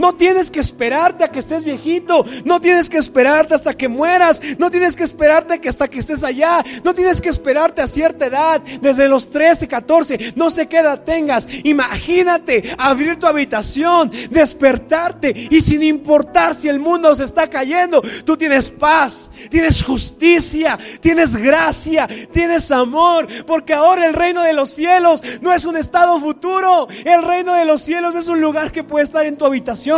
No 0.00 0.14
tienes 0.14 0.50
que 0.50 0.60
esperarte 0.60 1.24
a 1.24 1.30
que 1.30 1.40
estés 1.40 1.62
viejito. 1.62 2.24
No 2.46 2.58
tienes 2.58 2.88
que 2.88 2.96
esperarte 2.96 3.54
hasta 3.54 3.76
que 3.76 3.86
mueras. 3.86 4.40
No 4.56 4.70
tienes 4.70 4.96
que 4.96 5.02
esperarte 5.02 5.60
que 5.60 5.68
hasta 5.68 5.88
que 5.88 5.98
estés 5.98 6.24
allá. 6.24 6.64
No 6.82 6.94
tienes 6.94 7.20
que 7.20 7.28
esperarte 7.28 7.82
a 7.82 7.86
cierta 7.86 8.24
edad. 8.24 8.62
Desde 8.80 9.10
los 9.10 9.28
13, 9.28 9.68
14. 9.68 10.32
No 10.36 10.48
sé 10.48 10.68
qué 10.68 10.78
edad 10.78 11.04
tengas. 11.04 11.46
Imagínate 11.64 12.74
abrir 12.78 13.18
tu 13.18 13.26
habitación, 13.26 14.10
despertarte. 14.30 15.48
Y 15.50 15.60
sin 15.60 15.82
importar 15.82 16.54
si 16.54 16.68
el 16.68 16.80
mundo 16.80 17.14
se 17.14 17.24
está 17.24 17.50
cayendo, 17.50 18.00
tú 18.24 18.38
tienes 18.38 18.70
paz, 18.70 19.30
tienes 19.50 19.84
justicia, 19.84 20.78
tienes 21.02 21.36
gracia, 21.36 22.08
tienes 22.32 22.70
amor. 22.70 23.28
Porque 23.46 23.74
ahora 23.74 24.06
el 24.06 24.14
reino 24.14 24.42
de 24.44 24.54
los 24.54 24.70
cielos 24.70 25.22
no 25.42 25.52
es 25.52 25.66
un 25.66 25.76
estado 25.76 26.18
futuro. 26.20 26.88
El 27.04 27.22
reino 27.22 27.52
de 27.52 27.66
los 27.66 27.82
cielos 27.82 28.14
es 28.14 28.28
un 28.28 28.40
lugar 28.40 28.72
que 28.72 28.82
puede 28.82 29.04
estar 29.04 29.26
en 29.26 29.36
tu 29.36 29.44
habitación 29.44 29.89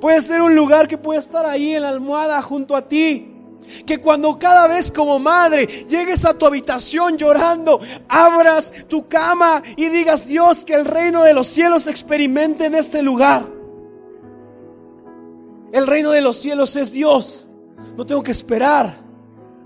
Puede 0.00 0.22
ser 0.22 0.42
un 0.42 0.54
lugar 0.54 0.86
que 0.86 0.98
puede 0.98 1.18
estar 1.18 1.44
ahí 1.44 1.74
en 1.74 1.82
la 1.82 1.88
almohada 1.88 2.40
junto 2.42 2.76
a 2.76 2.86
ti. 2.86 3.34
Que 3.84 3.98
cuando 3.98 4.38
cada 4.38 4.66
vez 4.66 4.90
como 4.90 5.18
madre 5.18 5.66
llegues 5.86 6.24
a 6.24 6.32
tu 6.32 6.46
habitación 6.46 7.18
llorando, 7.18 7.80
abras 8.08 8.72
tu 8.86 9.08
cama 9.08 9.62
y 9.76 9.88
digas, 9.88 10.26
Dios, 10.26 10.64
que 10.64 10.74
el 10.74 10.84
reino 10.84 11.22
de 11.22 11.34
los 11.34 11.48
cielos 11.48 11.86
experimente 11.86 12.66
en 12.66 12.74
este 12.74 13.02
lugar. 13.02 13.46
El 15.72 15.86
reino 15.86 16.10
de 16.10 16.22
los 16.22 16.38
cielos 16.38 16.76
es 16.76 16.92
Dios. 16.92 17.46
No 17.96 18.06
tengo 18.06 18.22
que 18.22 18.30
esperar 18.30 18.96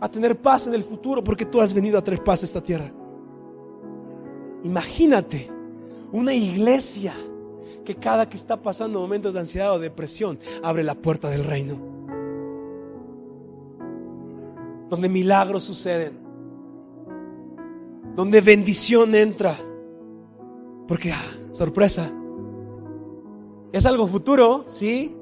a 0.01 0.09
tener 0.09 0.37
paz 0.37 0.67
en 0.67 0.75
el 0.75 0.83
futuro 0.83 1.23
porque 1.23 1.47
tú 1.47 1.61
has 1.61 1.73
venido 1.73 1.97
a 1.97 2.03
traer 2.03 2.25
paz 2.25 2.43
a 2.43 2.47
esta 2.47 2.61
tierra. 2.61 2.93
Imagínate 4.65 5.49
una 6.11 6.35
iglesia 6.35 7.15
que 7.85 7.97
cada 7.97 8.29
que 8.29 8.37
está 8.37 8.62
pasando 8.62 9.01
momentos 9.01 9.35
de 9.35 9.40
ansiedad 9.40 9.73
o 9.75 9.79
depresión 9.79 10.38
abre 10.62 10.83
la 10.83 10.95
puerta 10.95 11.29
del 11.29 11.45
reino. 11.45 11.79
Donde 14.88 15.09
milagros 15.09 15.64
suceden. 15.64 16.18
Donde 18.14 18.40
bendición 18.40 19.14
entra. 19.14 19.57
Porque, 20.87 21.12
ah, 21.12 21.25
sorpresa. 21.53 22.12
Es 23.73 23.87
algo 23.87 24.07
futuro, 24.07 24.64
sí. 24.68 25.16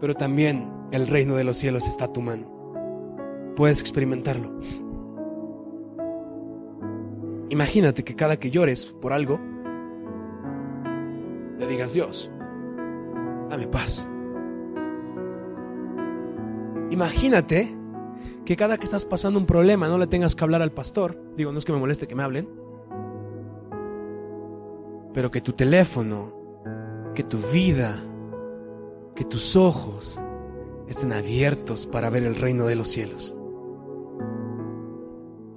Pero 0.00 0.14
también 0.14 0.70
el 0.92 1.06
reino 1.06 1.34
de 1.34 1.44
los 1.44 1.56
cielos 1.56 1.86
está 1.86 2.04
a 2.04 2.12
tu 2.12 2.20
mano. 2.20 3.54
Puedes 3.56 3.80
experimentarlo. 3.80 4.52
Imagínate 7.50 8.04
que 8.04 8.14
cada 8.14 8.38
que 8.38 8.50
llores 8.50 8.86
por 8.86 9.12
algo, 9.12 9.40
le 11.58 11.66
digas, 11.66 11.92
Dios, 11.92 12.30
dame 13.50 13.66
paz. 13.66 14.08
Imagínate 16.90 17.74
que 18.44 18.56
cada 18.56 18.78
que 18.78 18.84
estás 18.84 19.04
pasando 19.04 19.38
un 19.38 19.46
problema 19.46 19.88
no 19.88 19.98
le 19.98 20.06
tengas 20.06 20.34
que 20.34 20.44
hablar 20.44 20.62
al 20.62 20.72
pastor. 20.72 21.20
Digo, 21.36 21.52
no 21.52 21.58
es 21.58 21.64
que 21.64 21.72
me 21.72 21.78
moleste 21.78 22.08
que 22.08 22.14
me 22.14 22.22
hablen. 22.22 22.48
Pero 25.12 25.30
que 25.30 25.40
tu 25.40 25.52
teléfono, 25.52 26.32
que 27.14 27.24
tu 27.24 27.38
vida, 27.52 28.02
que 29.14 29.24
tus 29.24 29.56
ojos 29.56 30.20
estén 30.88 31.12
abiertos 31.12 31.86
para 31.86 32.08
ver 32.08 32.22
el 32.22 32.36
reino 32.36 32.66
de 32.66 32.76
los 32.76 32.88
cielos. 32.88 33.34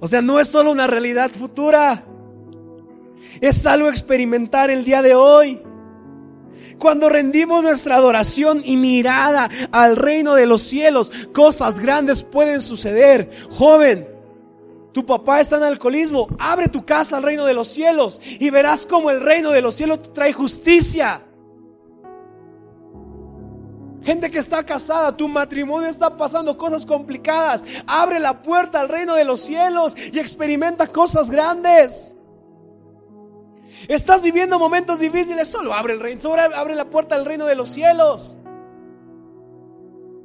O 0.00 0.06
sea, 0.08 0.20
no 0.20 0.40
es 0.40 0.48
solo 0.48 0.72
una 0.72 0.86
realidad 0.86 1.30
futura. 1.30 2.04
Es 3.40 3.64
algo 3.64 3.88
experimentar 3.88 4.68
el 4.68 4.84
día 4.84 5.00
de 5.00 5.14
hoy. 5.14 5.62
Cuando 6.78 7.08
rendimos 7.08 7.62
nuestra 7.62 7.96
adoración 7.96 8.62
y 8.64 8.76
mirada 8.76 9.48
al 9.70 9.96
reino 9.96 10.34
de 10.34 10.46
los 10.46 10.62
cielos, 10.62 11.12
cosas 11.32 11.78
grandes 11.78 12.22
pueden 12.22 12.60
suceder. 12.60 13.30
Joven, 13.50 14.08
tu 14.92 15.06
papá 15.06 15.40
está 15.40 15.56
en 15.56 15.62
alcoholismo, 15.62 16.28
abre 16.38 16.68
tu 16.68 16.84
casa 16.84 17.16
al 17.16 17.22
reino 17.22 17.46
de 17.46 17.54
los 17.54 17.68
cielos 17.68 18.20
y 18.24 18.50
verás 18.50 18.84
cómo 18.86 19.10
el 19.10 19.20
reino 19.20 19.50
de 19.50 19.62
los 19.62 19.74
cielos 19.74 20.02
te 20.02 20.08
trae 20.10 20.32
justicia. 20.32 21.22
Gente 24.02 24.30
que 24.30 24.38
está 24.38 24.64
casada, 24.64 25.16
tu 25.16 25.28
matrimonio 25.28 25.88
está 25.88 26.16
pasando 26.16 26.58
cosas 26.58 26.84
complicadas. 26.84 27.64
Abre 27.86 28.18
la 28.18 28.42
puerta 28.42 28.80
al 28.80 28.88
reino 28.88 29.14
de 29.14 29.24
los 29.24 29.40
cielos 29.40 29.96
y 29.96 30.18
experimenta 30.18 30.88
cosas 30.88 31.30
grandes. 31.30 32.16
Estás 33.88 34.22
viviendo 34.22 34.58
momentos 34.58 34.98
difíciles, 34.98 35.48
solo 35.48 35.74
abre 35.74 35.94
el 35.94 36.00
reino, 36.00 36.34
abre 36.34 36.74
la 36.74 36.88
puerta 36.88 37.14
al 37.14 37.24
reino 37.24 37.46
de 37.46 37.54
los 37.54 37.70
cielos. 37.70 38.36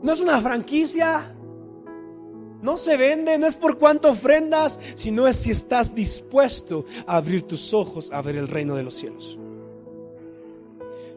No 0.02 0.12
es 0.12 0.20
una 0.20 0.42
franquicia. 0.42 1.34
No 2.62 2.76
se 2.76 2.98
vende, 2.98 3.38
no 3.38 3.46
es 3.46 3.56
por 3.56 3.78
cuánto 3.78 4.10
ofrendas, 4.10 4.80
sino 4.96 5.28
es 5.28 5.36
si 5.38 5.52
estás 5.52 5.94
dispuesto 5.94 6.86
a 7.06 7.18
abrir 7.18 7.44
tus 7.44 7.74
ojos 7.74 8.12
a 8.12 8.22
ver 8.22 8.36
el 8.36 8.48
reino 8.48 8.76
de 8.76 8.84
los 8.84 8.96
cielos. 8.96 9.38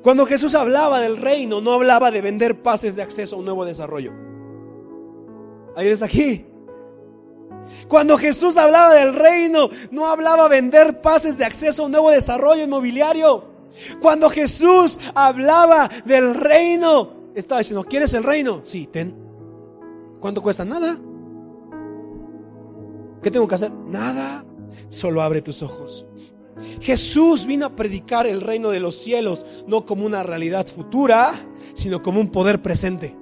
Cuando 0.03 0.27
Jesús 0.27 0.55
hablaba 0.55 1.01
del 1.01 1.17
reino, 1.17 1.61
no 1.61 1.73
hablaba 1.73 2.11
de 2.11 2.21
vender 2.21 2.63
pases 2.63 2.97
de 2.97 3.03
acceso 3.03 3.37
a 3.37 3.39
un 3.39 3.45
nuevo 3.47 3.65
desarrollo. 3.65 4.13
Ahí 5.77 5.89
está 5.89 6.07
aquí. 6.07 6.50
Cuando 7.89 8.17
Jesús 8.19 8.57
hablaba 8.57 8.95
del 8.95 9.15
reino, 9.15 9.69
no 9.91 10.07
hablaba 10.07 10.49
vender 10.49 11.01
pases 11.01 11.39
de 11.39 11.45
acceso 11.45 11.83
a 11.83 11.87
un 11.87 11.93
nuevo 11.93 12.11
desarrollo 12.11 12.65
inmobiliario. 12.65 13.45
Cuando 14.01 14.29
Jesús 14.31 14.99
hablaba 15.15 15.91
del 16.05 16.35
reino, 16.35 17.13
estaba 17.35 17.61
diciendo, 17.61 17.85
¿quieres 17.85 18.13
el 18.15 18.25
reino? 18.25 18.63
Sí, 18.65 18.87
ten. 18.87 19.15
¿Cuánto 20.21 20.43
cuesta? 20.43 20.65
Nada. 20.65 20.99
¿Qué 23.23 23.31
tengo 23.31 23.49
que 23.49 23.55
hacer? 23.55 23.71
Nada. 23.71 24.45
Solo 24.89 25.23
abre 25.23 25.43
tus 25.43 25.63
ojos. 25.63 26.07
Jesús 26.81 27.47
vino 27.47 27.67
a 27.67 27.77
predicar 27.77 28.27
el 28.27 28.41
reino 28.41 28.71
de 28.71 28.81
los 28.81 28.97
cielos, 28.97 29.47
no 29.67 29.87
como 29.87 30.05
una 30.05 30.23
realidad 30.23 30.67
futura, 30.67 31.35
sino 31.75 32.03
como 32.03 32.21
un 32.21 32.31
poder 32.31 32.61
presente. 32.61 33.17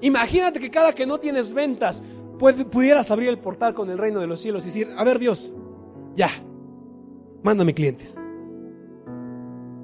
Imagínate 0.00 0.60
que 0.60 0.70
cada 0.70 0.94
que 0.94 1.06
no 1.06 1.18
tienes 1.18 1.52
ventas, 1.52 2.02
pudieras 2.38 3.10
abrir 3.10 3.28
el 3.28 3.38
portal 3.38 3.74
con 3.74 3.90
el 3.90 3.98
reino 3.98 4.20
de 4.20 4.26
los 4.26 4.40
cielos 4.40 4.64
y 4.64 4.66
decir, 4.66 4.88
a 4.96 5.04
ver 5.04 5.18
Dios, 5.18 5.52
ya, 6.14 6.30
mándame 7.42 7.74
clientes. 7.74 8.16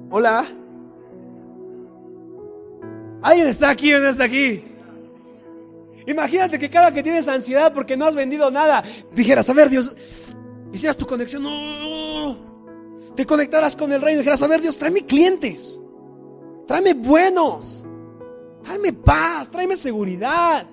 Hola. 0.09 0.47
¿Alguien 3.21 3.47
está 3.47 3.69
aquí 3.69 3.93
o 3.93 3.99
no 3.99 4.07
está 4.07 4.25
aquí? 4.25 4.63
Imagínate 6.07 6.59
que 6.59 6.69
cada 6.69 6.93
que 6.93 7.01
tienes 7.01 7.27
ansiedad 7.27 7.73
porque 7.73 7.97
no 7.97 8.05
has 8.05 8.15
vendido 8.15 8.51
nada, 8.51 8.83
dijeras, 9.13 9.49
a 9.49 9.53
ver 9.53 9.69
Dios, 9.69 9.91
hicieras 10.71 10.97
tu 10.97 11.07
conexión, 11.07 11.43
no, 11.43 12.37
te 13.15 13.25
conectaras 13.25 13.75
con 13.75 13.91
el 13.91 14.01
reino 14.01 14.19
dijeras, 14.19 14.43
a 14.43 14.47
ver 14.47 14.61
Dios, 14.61 14.77
tráeme 14.77 15.05
clientes, 15.05 15.79
tráeme 16.67 16.93
buenos, 16.93 17.87
tráeme 18.61 18.93
paz, 18.93 19.49
tráeme 19.49 19.75
seguridad. 19.75 20.67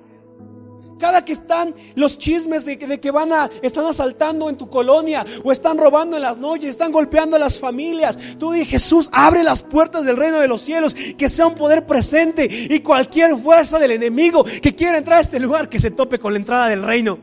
Cada 1.03 1.25
que 1.25 1.33
están 1.33 1.75
los 1.97 2.17
chismes 2.17 2.65
de, 2.65 2.79
que 2.79 3.11
van 3.11 3.33
a, 3.33 3.51
están 3.61 3.87
asaltando 3.87 4.49
en 4.49 4.57
tu 4.57 4.71
colonia 4.71 5.27
o 5.43 5.51
están 5.51 5.77
robando 5.77 6.15
en 6.17 6.23
las 6.23 6.39
noches, 6.39 6.71
están 6.71 6.93
golpeando 6.93 7.35
a 7.35 7.41
las 7.41 7.59
familias. 7.59 8.17
Tú 8.39 8.53
di 8.53 8.65
Jesús, 8.65 9.09
abre 9.11 9.43
las 9.43 9.65
puertas 9.65 10.05
del 10.05 10.17
reino 10.17 10.39
de 10.39 10.47
los 10.47 10.61
cielos, 10.61 10.95
que 10.95 11.29
sea 11.29 11.49
un 11.49 11.57
poder 11.57 11.87
presente 11.87 12.45
y 12.49 12.79
cualquier 12.79 13.37
fuerza 13.37 13.81
del 13.81 13.91
enemigo 13.91 14.45
que 14.45 14.77
quiera 14.77 14.97
entrar 14.97 15.19
a 15.19 15.23
este 15.23 15.41
lugar, 15.41 15.69
que 15.69 15.81
se 15.81 15.91
tope 15.91 16.21
con 16.21 16.35
la 16.35 16.39
entrada 16.39 16.69
del 16.69 16.85
reino. 16.85 17.19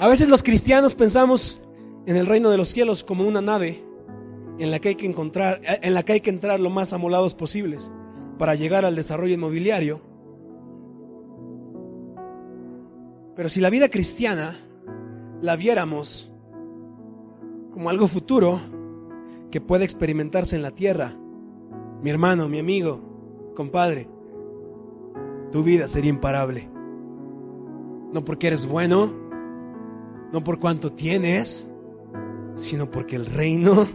A 0.00 0.08
veces 0.08 0.28
los 0.28 0.42
cristianos 0.42 0.92
pensamos 0.96 1.60
en 2.04 2.16
el 2.16 2.26
reino 2.26 2.50
de 2.50 2.56
los 2.56 2.70
cielos 2.70 3.04
como 3.04 3.24
una 3.24 3.40
nave 3.40 3.93
en 4.58 4.70
la 4.70 4.78
que 4.78 4.90
hay 4.90 4.94
que 4.94 5.06
encontrar, 5.06 5.60
en 5.64 5.94
la 5.94 6.02
que 6.04 6.14
hay 6.14 6.20
que 6.20 6.30
entrar 6.30 6.60
lo 6.60 6.70
más 6.70 6.92
amolados 6.92 7.34
posibles 7.34 7.90
para 8.38 8.54
llegar 8.54 8.84
al 8.84 8.96
desarrollo 8.96 9.34
inmobiliario. 9.34 10.00
Pero 13.36 13.48
si 13.48 13.60
la 13.60 13.70
vida 13.70 13.88
cristiana 13.88 14.56
la 15.40 15.56
viéramos 15.56 16.32
como 17.72 17.90
algo 17.90 18.06
futuro 18.06 18.60
que 19.50 19.60
puede 19.60 19.84
experimentarse 19.84 20.54
en 20.56 20.62
la 20.62 20.70
tierra, 20.70 21.16
mi 22.02 22.10
hermano, 22.10 22.48
mi 22.48 22.58
amigo, 22.58 23.52
compadre, 23.56 24.08
tu 25.50 25.62
vida 25.62 25.88
sería 25.88 26.10
imparable. 26.10 26.68
No 28.12 28.24
porque 28.24 28.48
eres 28.48 28.66
bueno, 28.66 29.12
no 30.32 30.44
por 30.44 30.60
cuánto 30.60 30.92
tienes, 30.92 31.68
sino 32.56 32.90
porque 32.90 33.16
el 33.16 33.26
reino 33.26 33.88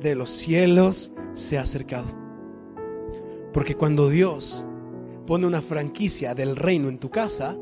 de 0.00 0.14
los 0.14 0.30
cielos 0.30 1.12
se 1.34 1.58
ha 1.58 1.62
acercado. 1.62 2.06
Porque 3.52 3.74
cuando 3.74 4.08
Dios 4.08 4.66
pone 5.26 5.46
una 5.46 5.62
franquicia 5.62 6.34
del 6.34 6.56
reino 6.56 6.88
en 6.88 6.98
tu 6.98 7.10
casa, 7.10 7.56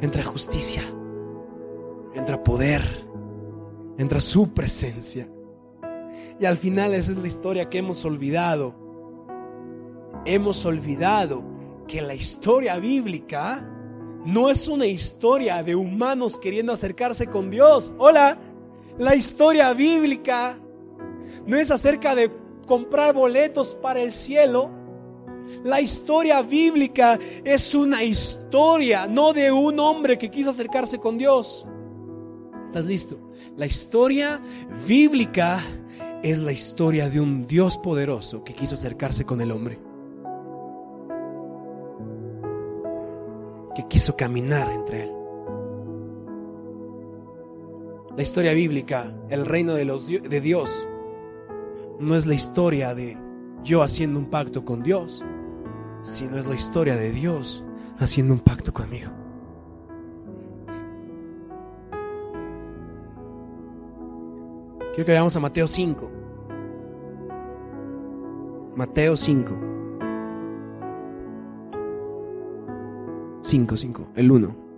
entra 0.00 0.24
justicia, 0.24 0.82
entra 2.14 2.42
poder, 2.42 2.82
entra 3.98 4.20
su 4.20 4.52
presencia. 4.52 5.28
Y 6.38 6.46
al 6.46 6.56
final 6.56 6.94
esa 6.94 7.12
es 7.12 7.18
la 7.18 7.26
historia 7.26 7.68
que 7.68 7.78
hemos 7.78 8.04
olvidado. 8.04 8.74
Hemos 10.24 10.64
olvidado 10.64 11.42
que 11.86 12.00
la 12.00 12.14
historia 12.14 12.78
bíblica 12.78 13.66
no 14.24 14.50
es 14.50 14.68
una 14.68 14.86
historia 14.86 15.62
de 15.62 15.74
humanos 15.74 16.38
queriendo 16.38 16.72
acercarse 16.72 17.26
con 17.26 17.50
Dios. 17.50 17.92
Hola, 17.98 18.38
la 19.00 19.16
historia 19.16 19.72
bíblica 19.72 20.58
no 21.46 21.56
es 21.56 21.70
acerca 21.70 22.14
de 22.14 22.30
comprar 22.66 23.14
boletos 23.14 23.74
para 23.74 24.00
el 24.00 24.12
cielo. 24.12 24.70
La 25.64 25.80
historia 25.80 26.42
bíblica 26.42 27.18
es 27.42 27.74
una 27.74 28.04
historia, 28.04 29.06
no 29.06 29.32
de 29.32 29.50
un 29.50 29.80
hombre 29.80 30.18
que 30.18 30.30
quiso 30.30 30.50
acercarse 30.50 30.98
con 30.98 31.16
Dios. 31.16 31.66
¿Estás 32.62 32.84
listo? 32.84 33.18
La 33.56 33.64
historia 33.64 34.38
bíblica 34.86 35.62
es 36.22 36.40
la 36.40 36.52
historia 36.52 37.08
de 37.08 37.20
un 37.20 37.46
Dios 37.46 37.78
poderoso 37.78 38.44
que 38.44 38.52
quiso 38.52 38.74
acercarse 38.74 39.24
con 39.24 39.40
el 39.40 39.50
hombre. 39.50 39.80
Que 43.74 43.88
quiso 43.88 44.14
caminar 44.14 44.70
entre 44.70 45.04
él. 45.04 45.19
La 48.16 48.22
historia 48.22 48.52
bíblica, 48.52 49.12
el 49.28 49.46
reino 49.46 49.74
de, 49.74 49.84
los, 49.84 50.08
de 50.08 50.40
Dios, 50.40 50.86
no 52.00 52.16
es 52.16 52.26
la 52.26 52.34
historia 52.34 52.94
de 52.94 53.16
yo 53.62 53.82
haciendo 53.82 54.18
un 54.18 54.26
pacto 54.26 54.64
con 54.64 54.82
Dios. 54.82 55.24
sino 56.02 56.38
es 56.38 56.46
la 56.46 56.54
historia 56.54 56.96
de 56.96 57.12
Dios 57.12 57.64
haciendo 57.98 58.32
un 58.34 58.40
pacto 58.40 58.72
conmigo. 58.72 59.10
Quiero 64.94 65.04
que 65.04 65.12
vayamos 65.12 65.36
a 65.36 65.40
Mateo 65.40 65.68
5. 65.68 66.10
Mateo 68.76 69.16
5. 69.16 69.58
5, 73.42 73.76
5, 73.76 74.08
el 74.16 74.30
1. 74.30 74.69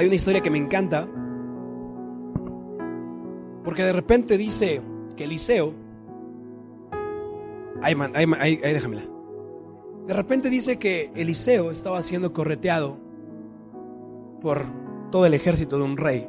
Hay 0.00 0.06
una 0.06 0.14
historia 0.14 0.40
que 0.40 0.48
me 0.48 0.56
encanta 0.56 1.06
porque 3.62 3.82
de 3.82 3.92
repente 3.92 4.38
dice 4.38 4.80
que 5.14 5.24
Eliseo, 5.24 5.74
ahí, 7.82 7.94
ahí, 8.14 8.24
ahí, 8.38 8.60
ahí 8.64 8.72
déjamela. 8.72 9.02
De 10.06 10.14
repente 10.14 10.48
dice 10.48 10.78
que 10.78 11.12
Eliseo 11.14 11.70
estaba 11.70 12.00
siendo 12.00 12.32
correteado 12.32 12.96
por 14.40 14.64
todo 15.10 15.26
el 15.26 15.34
ejército 15.34 15.76
de 15.76 15.84
un 15.84 15.98
rey. 15.98 16.26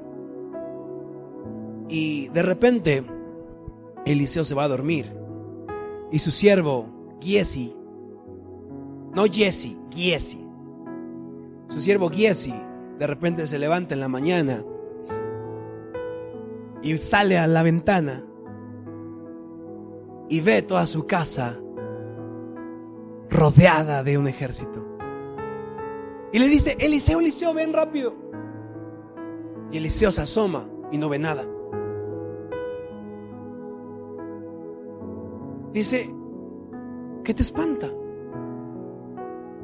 Y 1.87 2.27
de 2.27 2.41
repente 2.41 3.05
Eliseo 4.05 4.43
se 4.43 4.53
va 4.53 4.65
a 4.65 4.67
dormir. 4.67 5.15
Y 6.11 6.19
su 6.19 6.31
siervo, 6.31 6.87
Giesi, 7.21 7.73
no 9.15 9.23
Jesse, 9.31 9.77
Giesi, 9.91 10.45
su 11.67 11.79
siervo 11.79 12.09
Giesi, 12.09 12.53
de 13.01 13.07
repente 13.07 13.47
se 13.47 13.57
levanta 13.57 13.95
en 13.95 13.99
la 13.99 14.07
mañana 14.07 14.63
y 16.83 16.95
sale 16.99 17.39
a 17.39 17.47
la 17.47 17.63
ventana 17.63 18.23
y 20.29 20.39
ve 20.39 20.61
toda 20.61 20.85
su 20.85 21.07
casa 21.07 21.59
rodeada 23.27 24.03
de 24.03 24.19
un 24.19 24.27
ejército. 24.27 24.85
Y 26.31 26.37
le 26.37 26.47
dice, 26.47 26.77
Eliseo, 26.79 27.21
Eliseo, 27.21 27.55
ven 27.55 27.73
rápido. 27.73 28.13
Y 29.71 29.77
Eliseo 29.77 30.11
se 30.11 30.21
asoma 30.21 30.69
y 30.91 30.99
no 30.99 31.09
ve 31.09 31.17
nada. 31.17 31.43
Dice, 35.73 36.07
¿qué 37.23 37.33
te 37.33 37.41
espanta? 37.41 37.89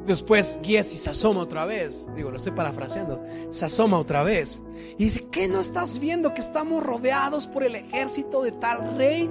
Después 0.08 0.58
Giesi 0.62 0.96
se 0.96 1.10
asoma 1.10 1.40
otra 1.40 1.66
vez. 1.66 2.08
Digo, 2.16 2.30
lo 2.30 2.38
estoy 2.38 2.52
parafraseando. 2.52 3.22
Se 3.50 3.66
asoma 3.66 3.98
otra 3.98 4.22
vez. 4.22 4.62
Y 4.96 5.04
dice, 5.04 5.26
¿qué 5.30 5.48
no 5.48 5.60
estás 5.60 5.98
viendo 5.98 6.32
que 6.32 6.40
estamos 6.40 6.82
rodeados 6.82 7.46
por 7.46 7.62
el 7.62 7.74
ejército 7.74 8.42
de 8.42 8.52
tal 8.52 8.96
rey? 8.96 9.30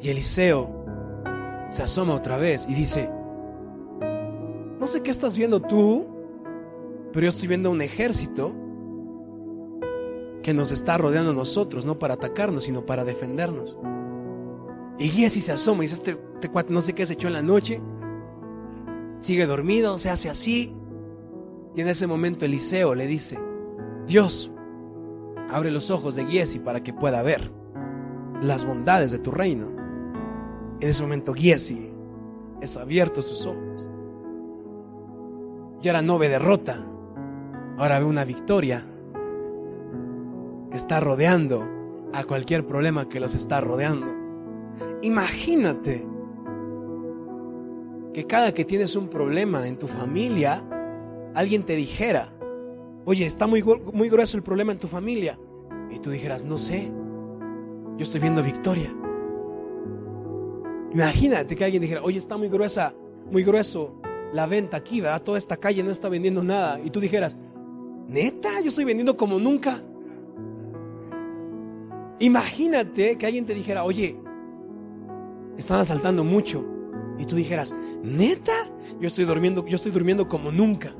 Y 0.00 0.08
Eliseo 0.08 0.68
se 1.70 1.84
asoma 1.84 2.14
otra 2.14 2.36
vez 2.36 2.66
y 2.68 2.74
dice, 2.74 3.08
no 4.80 4.88
sé 4.88 5.02
qué 5.02 5.12
estás 5.12 5.38
viendo 5.38 5.62
tú, 5.62 6.04
pero 7.12 7.22
yo 7.22 7.28
estoy 7.28 7.46
viendo 7.46 7.70
un 7.70 7.80
ejército 7.80 8.52
que 10.42 10.52
nos 10.52 10.72
está 10.72 10.98
rodeando 10.98 11.30
a 11.30 11.34
nosotros, 11.34 11.86
no 11.86 12.00
para 12.00 12.14
atacarnos, 12.14 12.64
sino 12.64 12.84
para 12.84 13.04
defendernos. 13.04 13.78
Y 14.98 15.08
Giesi 15.08 15.40
se 15.40 15.52
asoma 15.52 15.84
y 15.84 15.86
dice, 15.86 15.94
este, 15.94 16.18
este, 16.34 16.48
cuate 16.48 16.72
no 16.72 16.80
sé 16.80 16.92
qué 16.92 17.06
se 17.06 17.12
echó 17.12 17.28
en 17.28 17.34
la 17.34 17.42
noche, 17.42 17.80
sigue 19.22 19.46
dormido, 19.46 19.98
se 19.98 20.10
hace 20.10 20.28
así. 20.28 20.74
Y 21.74 21.80
en 21.80 21.88
ese 21.88 22.06
momento 22.06 22.44
Eliseo 22.44 22.94
le 22.94 23.06
dice, 23.06 23.38
Dios, 24.06 24.52
abre 25.50 25.70
los 25.70 25.90
ojos 25.90 26.14
de 26.14 26.26
Giesi 26.26 26.58
para 26.58 26.82
que 26.82 26.92
pueda 26.92 27.22
ver 27.22 27.50
las 28.42 28.66
bondades 28.66 29.10
de 29.10 29.18
tu 29.18 29.30
reino. 29.30 29.68
En 30.80 30.88
ese 30.88 31.02
momento 31.02 31.32
Giesi 31.32 31.90
es 32.60 32.76
abierto 32.76 33.22
sus 33.22 33.46
ojos. 33.46 33.88
Y 35.80 35.88
ahora 35.88 36.02
no 36.02 36.18
ve 36.18 36.28
derrota, 36.28 36.84
ahora 37.78 37.98
ve 37.98 38.04
una 38.04 38.24
victoria 38.24 38.84
que 40.70 40.76
está 40.76 41.00
rodeando 41.00 41.68
a 42.12 42.24
cualquier 42.24 42.66
problema 42.66 43.08
que 43.08 43.20
los 43.20 43.34
está 43.34 43.60
rodeando. 43.60 44.06
Imagínate 45.02 46.06
que 48.12 48.26
cada 48.26 48.52
que 48.52 48.64
tienes 48.64 48.94
un 48.96 49.08
problema 49.08 49.66
en 49.66 49.78
tu 49.78 49.88
familia, 49.88 50.62
alguien 51.34 51.62
te 51.62 51.76
dijera, 51.76 52.32
oye, 53.04 53.26
está 53.26 53.46
muy, 53.46 53.62
muy 53.62 54.08
grueso 54.08 54.36
el 54.36 54.42
problema 54.42 54.72
en 54.72 54.78
tu 54.78 54.88
familia. 54.88 55.38
Y 55.90 55.98
tú 55.98 56.10
dijeras, 56.10 56.44
no 56.44 56.58
sé, 56.58 56.90
yo 57.96 58.02
estoy 58.02 58.20
viendo 58.20 58.42
victoria. 58.42 58.94
Imagínate 60.92 61.56
que 61.56 61.64
alguien 61.64 61.80
dijera, 61.80 62.02
oye, 62.02 62.18
está 62.18 62.36
muy 62.36 62.48
gruesa, 62.48 62.94
muy 63.30 63.44
grueso 63.44 63.94
la 64.32 64.46
venta 64.46 64.76
aquí, 64.76 65.00
¿verdad? 65.00 65.22
Toda 65.22 65.38
esta 65.38 65.56
calle 65.56 65.82
no 65.82 65.90
está 65.90 66.08
vendiendo 66.08 66.42
nada. 66.42 66.80
Y 66.80 66.90
tú 66.90 67.00
dijeras, 67.00 67.38
neta, 68.08 68.60
yo 68.60 68.68
estoy 68.68 68.84
vendiendo 68.84 69.16
como 69.16 69.38
nunca. 69.38 69.82
Imagínate 72.18 73.16
que 73.16 73.26
alguien 73.26 73.46
te 73.46 73.54
dijera, 73.54 73.84
oye, 73.84 74.16
están 75.56 75.80
asaltando 75.80 76.24
mucho. 76.24 76.64
Y 77.18 77.26
tú 77.26 77.36
dijeras, 77.36 77.74
neta, 78.02 78.52
yo 79.00 79.06
estoy 79.06 79.24
durmiendo, 79.24 79.66
yo 79.66 79.76
estoy 79.76 79.92
durmiendo 79.92 80.28
como 80.28 80.50
nunca. 80.50 80.94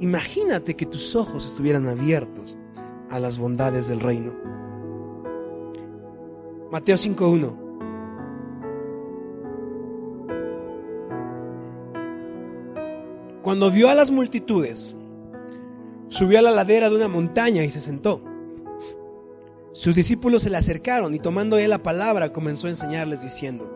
Imagínate 0.00 0.76
que 0.76 0.86
tus 0.86 1.14
ojos 1.16 1.46
estuvieran 1.46 1.86
abiertos 1.86 2.56
a 3.10 3.18
las 3.18 3.38
bondades 3.38 3.88
del 3.88 4.00
reino. 4.00 4.34
Mateo 6.70 6.96
5.1. 6.96 7.66
Cuando 13.42 13.70
vio 13.70 13.88
a 13.88 13.94
las 13.94 14.10
multitudes, 14.10 14.96
subió 16.08 16.40
a 16.40 16.42
la 16.42 16.50
ladera 16.50 16.90
de 16.90 16.96
una 16.96 17.08
montaña 17.08 17.62
y 17.62 17.70
se 17.70 17.80
sentó. 17.80 18.20
Sus 19.72 19.94
discípulos 19.94 20.42
se 20.42 20.50
le 20.50 20.56
acercaron 20.56 21.14
y 21.14 21.18
tomando 21.18 21.56
él 21.58 21.70
la 21.70 21.82
palabra 21.82 22.32
comenzó 22.32 22.66
a 22.66 22.70
enseñarles 22.70 23.22
diciendo, 23.22 23.75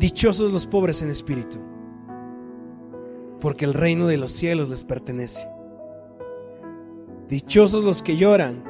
Dichosos 0.00 0.50
los 0.50 0.64
pobres 0.64 1.02
en 1.02 1.10
espíritu, 1.10 1.58
porque 3.38 3.66
el 3.66 3.74
reino 3.74 4.06
de 4.06 4.16
los 4.16 4.32
cielos 4.32 4.70
les 4.70 4.82
pertenece. 4.82 5.46
Dichosos 7.28 7.84
los 7.84 8.02
que 8.02 8.16
lloran, 8.16 8.64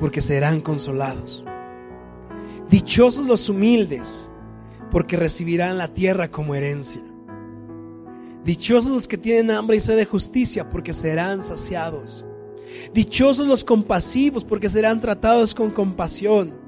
porque 0.00 0.20
serán 0.20 0.60
consolados. 0.60 1.44
Dichosos 2.68 3.24
los 3.24 3.48
humildes, 3.48 4.32
porque 4.90 5.16
recibirán 5.16 5.78
la 5.78 5.94
tierra 5.94 6.26
como 6.26 6.56
herencia. 6.56 7.02
Dichosos 8.44 8.90
los 8.90 9.06
que 9.06 9.18
tienen 9.18 9.52
hambre 9.52 9.76
y 9.76 9.80
sed 9.80 9.96
de 9.96 10.06
justicia, 10.06 10.68
porque 10.68 10.92
serán 10.92 11.44
saciados. 11.44 12.26
Dichosos 12.92 13.46
los 13.46 13.62
compasivos, 13.62 14.42
porque 14.44 14.68
serán 14.68 15.00
tratados 15.00 15.54
con 15.54 15.70
compasión. 15.70 16.61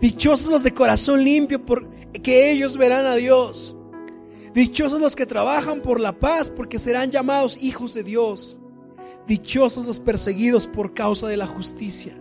Dichosos 0.00 0.50
los 0.50 0.62
de 0.62 0.74
corazón 0.74 1.24
limpio, 1.24 1.64
porque 1.64 2.50
ellos 2.50 2.76
verán 2.76 3.06
a 3.06 3.14
Dios. 3.14 3.76
Dichosos 4.54 5.00
los 5.00 5.16
que 5.16 5.26
trabajan 5.26 5.80
por 5.80 6.00
la 6.00 6.18
paz, 6.18 6.48
porque 6.50 6.78
serán 6.78 7.10
llamados 7.10 7.58
hijos 7.60 7.94
de 7.94 8.02
Dios. 8.02 8.60
Dichosos 9.26 9.84
los 9.84 10.00
perseguidos 10.00 10.66
por 10.66 10.94
causa 10.94 11.28
de 11.28 11.36
la 11.36 11.46
justicia, 11.46 12.14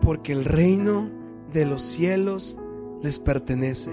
porque 0.00 0.32
el 0.32 0.44
reino 0.44 1.10
de 1.52 1.64
los 1.64 1.82
cielos 1.82 2.56
les 3.02 3.18
pertenece. 3.18 3.90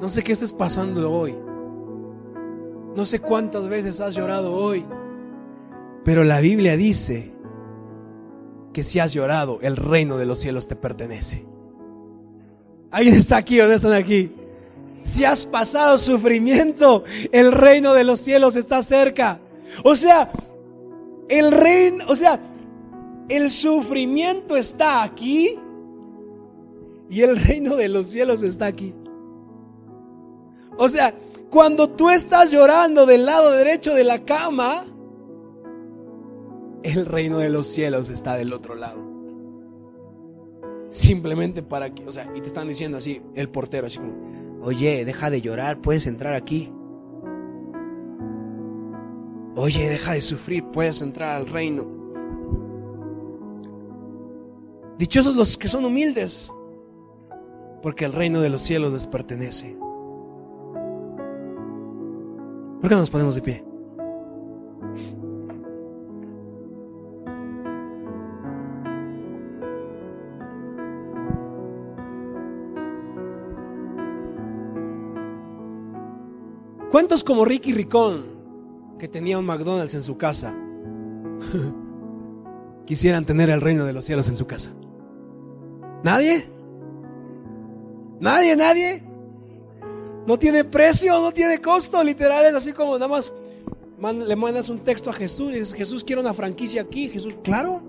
No 0.00 0.08
sé 0.08 0.22
qué 0.22 0.32
estés 0.32 0.52
pasando 0.52 1.10
hoy. 1.10 1.34
No 2.94 3.04
sé 3.04 3.20
cuántas 3.20 3.68
veces 3.68 4.00
has 4.00 4.14
llorado 4.14 4.52
hoy. 4.52 4.84
Pero 6.04 6.22
la 6.22 6.40
Biblia 6.40 6.76
dice 6.76 7.32
que 8.76 8.84
si 8.84 8.98
has 8.98 9.14
llorado, 9.14 9.58
el 9.62 9.74
reino 9.74 10.18
de 10.18 10.26
los 10.26 10.38
cielos 10.38 10.68
te 10.68 10.76
pertenece. 10.76 11.46
¿Alguien 12.90 13.14
está 13.14 13.38
aquí 13.38 13.58
o 13.58 13.66
no 13.66 13.72
están 13.72 13.94
aquí? 13.94 14.30
Si 15.00 15.24
has 15.24 15.46
pasado 15.46 15.96
sufrimiento, 15.96 17.02
el 17.32 17.52
reino 17.52 17.94
de 17.94 18.04
los 18.04 18.20
cielos 18.20 18.54
está 18.54 18.82
cerca. 18.82 19.40
O 19.82 19.96
sea, 19.96 20.30
el 21.30 21.52
reino, 21.52 22.04
o 22.06 22.14
sea, 22.14 22.38
el 23.30 23.50
sufrimiento 23.50 24.58
está 24.58 25.02
aquí 25.02 25.58
y 27.08 27.22
el 27.22 27.34
reino 27.34 27.76
de 27.76 27.88
los 27.88 28.08
cielos 28.08 28.42
está 28.42 28.66
aquí. 28.66 28.94
O 30.76 30.86
sea, 30.90 31.14
cuando 31.48 31.88
tú 31.88 32.10
estás 32.10 32.50
llorando 32.50 33.06
del 33.06 33.24
lado 33.24 33.52
derecho 33.52 33.94
de 33.94 34.04
la 34.04 34.22
cama, 34.26 34.84
el 36.92 37.06
reino 37.06 37.38
de 37.38 37.48
los 37.48 37.66
cielos 37.66 38.08
está 38.08 38.36
del 38.36 38.52
otro 38.52 38.74
lado. 38.74 39.04
Simplemente 40.88 41.62
para 41.62 41.92
que, 41.92 42.06
o 42.06 42.12
sea, 42.12 42.30
y 42.34 42.40
te 42.40 42.46
están 42.46 42.68
diciendo 42.68 42.98
así, 42.98 43.20
el 43.34 43.48
portero, 43.48 43.88
así 43.88 43.98
como, 43.98 44.14
oye, 44.62 45.04
deja 45.04 45.30
de 45.30 45.40
llorar, 45.40 45.80
puedes 45.80 46.06
entrar 46.06 46.34
aquí. 46.34 46.72
Oye, 49.56 49.88
deja 49.88 50.12
de 50.12 50.20
sufrir, 50.20 50.64
puedes 50.70 51.02
entrar 51.02 51.36
al 51.36 51.46
reino. 51.46 51.86
Dichosos 54.98 55.34
los 55.34 55.56
que 55.56 55.68
son 55.68 55.84
humildes, 55.84 56.52
porque 57.82 58.04
el 58.04 58.12
reino 58.12 58.40
de 58.40 58.48
los 58.48 58.62
cielos 58.62 58.92
les 58.92 59.06
pertenece. 59.06 59.76
¿Por 62.80 62.88
qué 62.88 62.94
no 62.94 63.00
nos 63.00 63.10
ponemos 63.10 63.34
de 63.34 63.42
pie? 63.42 63.65
¿Cuántos 76.96 77.22
como 77.22 77.44
Ricky 77.44 77.74
Ricón, 77.74 78.24
que 78.98 79.06
tenía 79.06 79.38
un 79.38 79.44
McDonald's 79.44 79.92
en 79.92 80.02
su 80.02 80.16
casa, 80.16 80.56
quisieran 82.86 83.26
tener 83.26 83.50
el 83.50 83.60
reino 83.60 83.84
de 83.84 83.92
los 83.92 84.06
cielos 84.06 84.28
en 84.28 84.36
su 84.38 84.46
casa? 84.46 84.72
¿Nadie? 86.02 86.48
¿Nadie? 88.18 88.56
¿Nadie? 88.56 89.02
No 90.26 90.38
tiene 90.38 90.64
precio, 90.64 91.20
no 91.20 91.32
tiene 91.32 91.60
costo, 91.60 92.02
literal, 92.02 92.46
es 92.46 92.54
así 92.54 92.72
como 92.72 92.94
nada 92.94 93.08
más 93.08 93.30
le 94.00 94.34
mandas 94.34 94.70
un 94.70 94.78
texto 94.78 95.10
a 95.10 95.12
Jesús 95.12 95.50
y 95.50 95.56
dices, 95.56 95.74
Jesús 95.74 96.02
quiere 96.02 96.22
una 96.22 96.32
franquicia 96.32 96.80
aquí, 96.80 97.10
Jesús, 97.10 97.34
claro, 97.42 97.82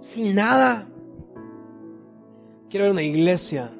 sin 0.00 0.36
nada. 0.36 0.88
Quiero 2.70 2.84
ver 2.84 2.92
una 2.92 3.02
iglesia 3.02 3.72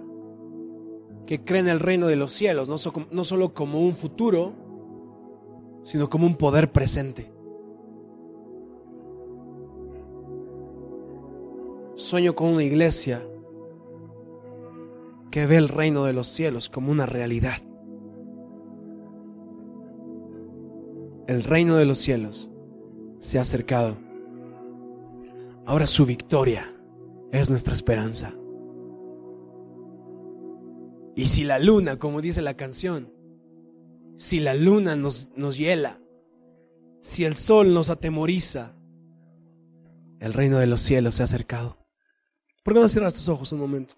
que 1.26 1.44
cree 1.44 1.60
en 1.60 1.68
el 1.68 1.80
reino 1.80 2.06
de 2.06 2.16
los 2.16 2.32
cielos, 2.32 2.68
no, 2.68 2.76
no 3.10 3.24
solo 3.24 3.54
como 3.54 3.80
un 3.80 3.94
futuro, 3.94 4.52
sino 5.84 6.10
como 6.10 6.26
un 6.26 6.36
poder 6.36 6.72
presente. 6.72 7.30
Sueño 11.96 12.34
con 12.34 12.48
una 12.48 12.64
iglesia 12.64 13.22
que 15.30 15.46
ve 15.46 15.56
el 15.56 15.68
reino 15.68 16.04
de 16.04 16.12
los 16.12 16.28
cielos 16.28 16.68
como 16.68 16.90
una 16.90 17.06
realidad. 17.06 17.58
El 21.26 21.42
reino 21.42 21.76
de 21.76 21.86
los 21.86 21.98
cielos 21.98 22.50
se 23.18 23.38
ha 23.38 23.42
acercado. 23.42 23.96
Ahora 25.64 25.86
su 25.86 26.04
victoria 26.04 26.66
es 27.32 27.48
nuestra 27.48 27.72
esperanza. 27.72 28.34
Y 31.16 31.28
si 31.28 31.44
la 31.44 31.58
luna, 31.58 31.98
como 31.98 32.20
dice 32.20 32.42
la 32.42 32.54
canción, 32.54 33.12
si 34.16 34.40
la 34.40 34.54
luna 34.54 34.96
nos, 34.96 35.30
nos 35.36 35.56
hiela, 35.56 36.00
si 37.00 37.24
el 37.24 37.34
sol 37.34 37.74
nos 37.74 37.90
atemoriza, 37.90 38.74
el 40.20 40.32
reino 40.32 40.58
de 40.58 40.66
los 40.66 40.80
cielos 40.80 41.16
se 41.16 41.22
ha 41.22 41.24
acercado. 41.24 41.78
¿Por 42.62 42.74
qué 42.74 42.80
no 42.80 42.88
cierras 42.88 43.14
tus 43.14 43.28
ojos 43.28 43.52
un 43.52 43.60
momento? 43.60 43.94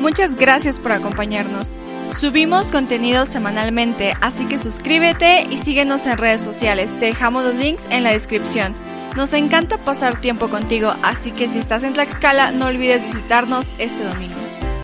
Muchas 0.00 0.36
gracias 0.36 0.78
por 0.78 0.92
acompañarnos. 0.92 1.74
Subimos 2.08 2.70
contenido 2.70 3.26
semanalmente, 3.26 4.14
así 4.20 4.46
que 4.46 4.56
suscríbete 4.56 5.42
y 5.50 5.58
síguenos 5.58 6.06
en 6.06 6.18
redes 6.18 6.40
sociales. 6.40 6.96
Te 6.98 7.06
dejamos 7.06 7.44
los 7.44 7.56
links 7.56 7.86
en 7.90 8.04
la 8.04 8.12
descripción. 8.12 8.74
Nos 9.16 9.32
encanta 9.32 9.78
pasar 9.78 10.20
tiempo 10.20 10.48
contigo, 10.48 10.92
así 11.02 11.32
que 11.32 11.48
si 11.48 11.58
estás 11.58 11.82
en 11.84 11.92
Tlaxcala 11.92 12.52
no 12.52 12.66
olvides 12.66 13.04
visitarnos 13.04 13.74
este 13.78 14.04
domingo. 14.04 14.47